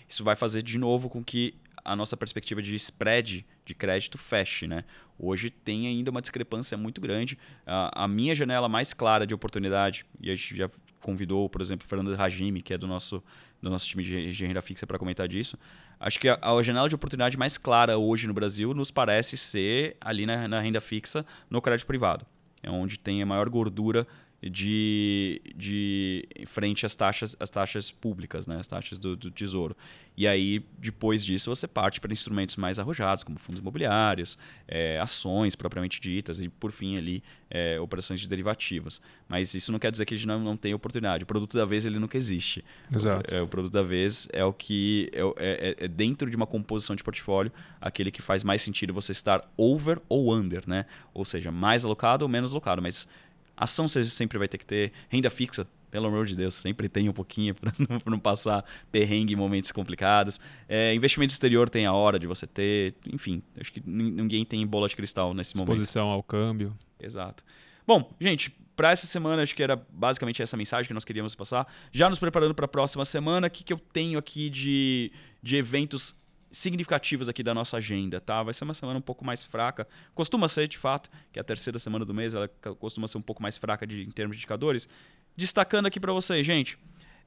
Isso 0.09 0.23
vai 0.23 0.35
fazer 0.35 0.63
de 0.63 0.79
novo 0.79 1.07
com 1.07 1.23
que 1.23 1.53
a 1.87 1.95
nossa 1.95 2.17
perspectiva 2.17 2.61
de 2.61 2.75
spread 2.75 3.45
de 3.65 3.75
crédito 3.75 4.17
feche. 4.17 4.67
Né? 4.67 4.83
Hoje 5.19 5.49
tem 5.49 5.88
ainda 5.88 6.12
uma 6.12 6.21
discrepância 6.21 6.77
muito 6.77 7.01
grande. 7.01 7.38
A, 7.65 8.08
minha 8.08 8.36
janela 8.36 8.69
mais 8.69 8.93
clara 8.93 9.25
de 9.25 9.34
oportunidade, 9.34 10.06
e 10.21 10.30
a 10.30 10.36
gente 10.36 10.56
já 10.56 10.69
convidou, 11.01 11.49
por 11.49 11.62
exemplo, 11.62 11.86
o 11.86 11.89
Fernando 11.89 12.13
Rajimi, 12.15 12.62
que 12.62 12.73
é 12.73 12.77
do 12.77 12.88
nosso, 12.88 13.23
do 13.62 13.69
nosso 13.69 13.88
time 13.88 14.03
de, 14.03 14.32
de 14.32 14.45
renda 14.45 14.62
fixa, 14.62 14.86
para 14.86 14.99
comentar 14.99 15.27
disso. 15.27 15.58
Acho 15.99 16.19
que 16.19 16.30
a, 16.30 16.38
a, 16.41 16.63
janela 16.63 16.88
de 16.88 16.95
oportunidade 16.95 17.38
mais 17.38 17.58
clara 17.58 17.97
hoje 17.97 18.27
no 18.27 18.34
Brasil 18.34 18.73
nos 18.73 18.91
parece 18.91 19.38
ser 19.38 19.97
ali 19.99 20.25
na, 20.25 20.47
na 20.47 20.60
renda 20.60 20.80
fixa, 20.80 21.25
no 21.49 21.62
crédito 21.62 21.88
privado. 21.88 22.25
é 22.62 22.69
onde 22.69 22.99
tem 22.99 23.21
a 23.21 23.25
maior 23.25 23.49
gordura 23.49 24.06
de, 24.41 25.41
de 25.56 26.28
frente 26.45 26.86
às 26.86 26.95
taxas, 26.95 27.36
às 27.39 27.50
taxas 27.50 27.89
públicas, 27.89 28.45
né? 28.45 28.58
as 28.60 28.67
taxas 28.67 29.00
do, 29.00 29.15
do 29.15 29.32
tesouro. 29.32 29.76
E 30.15 30.28
aí, 30.28 30.65
depois 30.80 31.23
disso, 31.23 31.54
você 31.54 31.67
parte 31.67 32.02
para 32.02 32.12
instrumentos 32.12 32.56
mais 32.56 32.80
arrojados, 32.80 33.23
como 33.23 33.38
fundos 33.38 33.62
imobiliários, 33.62 34.38
é, 34.67 35.00
ações 35.00 35.56
propriamente 35.56 36.02
ditas 36.02 36.39
e, 36.39 36.50
por 36.50 36.71
fim, 36.71 36.97
ali, 36.97 37.23
é, 37.52 37.80
operações 37.80 38.19
de 38.19 38.28
derivativos. 38.28 39.00
Mas 39.28 39.54
isso 39.54 39.71
não 39.71 39.78
quer 39.78 39.91
dizer 39.91 40.06
que 40.06 40.15
a 40.15 40.17
gente 40.17 40.26
não, 40.26 40.39
não 40.39 40.58
tem 40.58 40.73
oportunidade. 40.73 41.23
O 41.23 41.28
produto 41.28 41.56
da 41.56 41.65
vez 41.65 41.86
ele 41.86 42.00
nunca 42.00 42.17
existe. 42.17 42.65
Exato. 42.91 43.32
O, 43.32 43.38
é, 43.38 43.41
o 43.43 43.47
produto 43.47 43.73
da 43.73 43.84
vez 43.84 44.28
é 44.34 44.43
o 44.43 44.52
que 44.52 45.12
é, 45.13 45.21
é, 45.38 45.86
é, 45.86 45.88
dentro 45.88 46.30
de 46.30 46.36
uma 46.36 46.47
composição 46.47 46.95
de 46.95 47.04
portfólio 47.04 47.52
aquele 47.80 48.10
que 48.10 48.21
faz 48.21 48.43
mais 48.43 48.63
sentido 48.63 48.91
você 48.93 49.12
estar 49.12 49.47
over 49.56 50.02
ou 50.10 50.34
under, 50.34 50.63
né? 50.67 50.88
Ou 51.13 51.26
seja, 51.26 51.52
mais 51.52 51.86
alocado 51.86 52.26
ou 52.26 52.30
menos 52.30 52.52
alocado. 52.52 52.82
Mas 52.82 53.08
Ação 53.57 53.87
você 53.87 54.05
sempre 54.05 54.37
vai 54.37 54.47
ter 54.47 54.57
que 54.57 54.65
ter. 54.65 54.93
Renda 55.09 55.29
fixa, 55.29 55.67
pelo 55.89 56.07
amor 56.07 56.25
de 56.25 56.35
Deus, 56.35 56.53
sempre 56.53 56.87
tem 56.87 57.09
um 57.09 57.13
pouquinho 57.13 57.55
para 57.55 57.73
não, 57.89 57.99
não, 58.05 58.19
passar 58.19 58.63
perrengue 58.91 59.33
em 59.33 59.35
momentos 59.35 59.71
complicados. 59.71 60.39
É, 60.69 60.93
investimento 60.93 61.33
exterior 61.33 61.69
tem 61.69 61.85
a 61.85 61.93
hora 61.93 62.19
de 62.19 62.27
você 62.27 62.45
ter. 62.45 62.93
Enfim, 63.11 63.41
acho 63.59 63.73
que 63.73 63.81
ninguém 63.85 64.45
tem 64.45 64.65
bola 64.65 64.87
de 64.87 64.95
cristal 64.95 65.33
nesse 65.33 65.55
Exposição 65.55 65.65
momento. 65.65 65.81
Exposição 65.81 66.07
ao 66.09 66.23
câmbio. 66.23 66.77
Exato. 66.99 67.43
Bom, 67.85 68.13
gente, 68.19 68.51
para 68.75 68.91
essa 68.91 69.07
semana, 69.07 69.41
acho 69.41 69.55
que 69.55 69.63
era 69.63 69.75
basicamente 69.89 70.41
essa 70.41 70.55
mensagem 70.55 70.87
que 70.87 70.93
nós 70.93 71.03
queríamos 71.03 71.33
passar. 71.33 71.67
Já 71.91 72.07
nos 72.07 72.19
preparando 72.19 72.53
para 72.53 72.65
a 72.65 72.67
próxima 72.67 73.03
semana, 73.05 73.47
o 73.47 73.49
que, 73.49 73.63
que 73.63 73.73
eu 73.73 73.79
tenho 73.79 74.19
aqui 74.19 74.49
de, 74.51 75.11
de 75.41 75.55
eventos 75.55 76.15
significativos 76.49 77.27
aqui 77.27 77.43
da 77.43 77.53
nossa 77.53 77.77
agenda, 77.77 78.21
tá? 78.21 78.41
Vai 78.43 78.53
ser 78.53 78.63
uma 78.63 78.73
semana 78.73 78.99
um 78.99 79.01
pouco 79.01 79.25
mais 79.25 79.43
fraca. 79.43 79.88
Costuma 80.13 80.47
ser, 80.47 80.67
de 80.67 80.77
fato, 80.77 81.10
que 81.31 81.39
a 81.39 81.43
terceira 81.43 81.79
semana 81.79 82.05
do 82.05 82.13
mês, 82.13 82.33
ela 82.33 82.47
costuma 82.79 83.07
ser 83.07 83.17
um 83.17 83.21
pouco 83.21 83.41
mais 83.41 83.57
fraca 83.57 83.86
de, 83.86 84.03
em 84.03 84.12
termos 84.12 84.36
de 84.36 84.39
indicadores. 84.39 84.88
Destacando 85.36 85.86
aqui 85.88 85.99
para 85.99 86.13
vocês, 86.13 86.45
gente, 86.45 86.75
uh, 86.75 86.79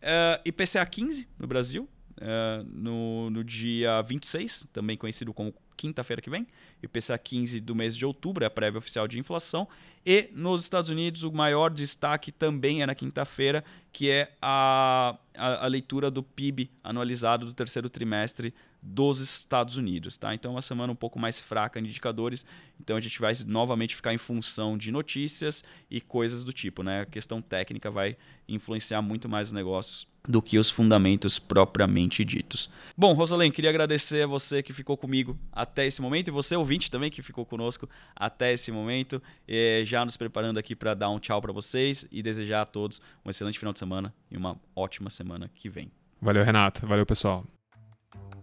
é, 0.02 0.40
IPCA 0.44 0.84
15 0.84 1.28
no 1.38 1.46
Brasil, 1.46 1.88
uh, 2.18 2.64
no, 2.64 3.30
no 3.30 3.44
dia 3.44 4.02
26, 4.02 4.68
também 4.72 4.96
conhecido 4.96 5.32
como 5.32 5.54
quinta-feira 5.76 6.20
que 6.20 6.28
vem. 6.28 6.46
IPCA 6.82 7.16
15 7.16 7.60
do 7.60 7.74
mês 7.74 7.96
de 7.96 8.04
outubro 8.04 8.44
é 8.44 8.46
a 8.46 8.50
prévia 8.50 8.78
oficial 8.78 9.08
de 9.08 9.18
inflação. 9.18 9.66
E 10.04 10.28
nos 10.32 10.62
Estados 10.62 10.90
Unidos, 10.90 11.22
o 11.22 11.32
maior 11.32 11.70
destaque 11.70 12.30
também 12.30 12.82
é 12.82 12.86
na 12.86 12.94
quinta-feira, 12.94 13.64
que 13.90 14.10
é 14.10 14.32
a, 14.42 15.16
a, 15.34 15.64
a, 15.64 15.66
leitura 15.66 16.10
do 16.10 16.22
PIB 16.22 16.70
anualizado 16.84 17.46
do 17.46 17.54
terceiro 17.54 17.88
trimestre 17.88 18.54
dos 18.82 19.20
Estados 19.20 19.76
Unidos. 19.76 20.16
Tá? 20.16 20.34
Então, 20.34 20.52
é 20.52 20.54
uma 20.54 20.62
semana 20.62 20.92
um 20.92 20.96
pouco 20.96 21.18
mais 21.18 21.38
fraca 21.38 21.78
em 21.78 21.84
indicadores. 21.84 22.44
Então, 22.80 22.96
a 22.96 23.00
gente 23.00 23.20
vai 23.20 23.32
novamente 23.46 23.94
ficar 23.94 24.12
em 24.12 24.18
função 24.18 24.76
de 24.76 24.90
notícias 24.90 25.64
e 25.90 26.00
coisas 26.00 26.44
do 26.44 26.52
tipo. 26.52 26.82
Né? 26.82 27.02
A 27.02 27.06
questão 27.06 27.42
técnica 27.42 27.90
vai 27.90 28.16
influenciar 28.48 29.02
muito 29.02 29.28
mais 29.28 29.48
os 29.48 29.52
negócios 29.52 30.08
do 30.28 30.42
que 30.42 30.58
os 30.58 30.68
fundamentos 30.68 31.38
propriamente 31.38 32.24
ditos. 32.24 32.68
Bom, 32.96 33.14
Rosalém, 33.14 33.50
queria 33.50 33.70
agradecer 33.70 34.22
a 34.22 34.26
você 34.26 34.62
que 34.62 34.72
ficou 34.72 34.96
comigo 34.96 35.38
até 35.50 35.86
esse 35.86 36.02
momento 36.02 36.28
e 36.28 36.30
você 36.30 36.54
ouvinte 36.56 36.90
também 36.90 37.10
que 37.10 37.22
ficou 37.22 37.46
conosco 37.46 37.88
até 38.14 38.52
esse 38.52 38.70
momento, 38.70 39.22
e 39.48 39.82
já 39.84 40.04
nos 40.04 40.16
preparando 40.16 40.58
aqui 40.58 40.76
para 40.76 40.94
dar 40.94 41.08
um 41.08 41.18
tchau 41.18 41.40
para 41.40 41.52
vocês 41.52 42.06
e 42.10 42.22
desejar 42.22 42.62
a 42.62 42.66
todos 42.66 43.00
um 43.24 43.30
excelente 43.30 43.58
final 43.58 43.72
de 43.72 43.78
semana 43.78 44.14
e 44.30 44.36
uma 44.36 44.60
ótima 44.76 45.08
semana 45.08 45.50
que 45.54 45.68
vem. 45.68 45.90
Valeu, 46.20 46.44
Renato. 46.44 46.86
Valeu, 46.86 47.06
pessoal. 47.06 47.44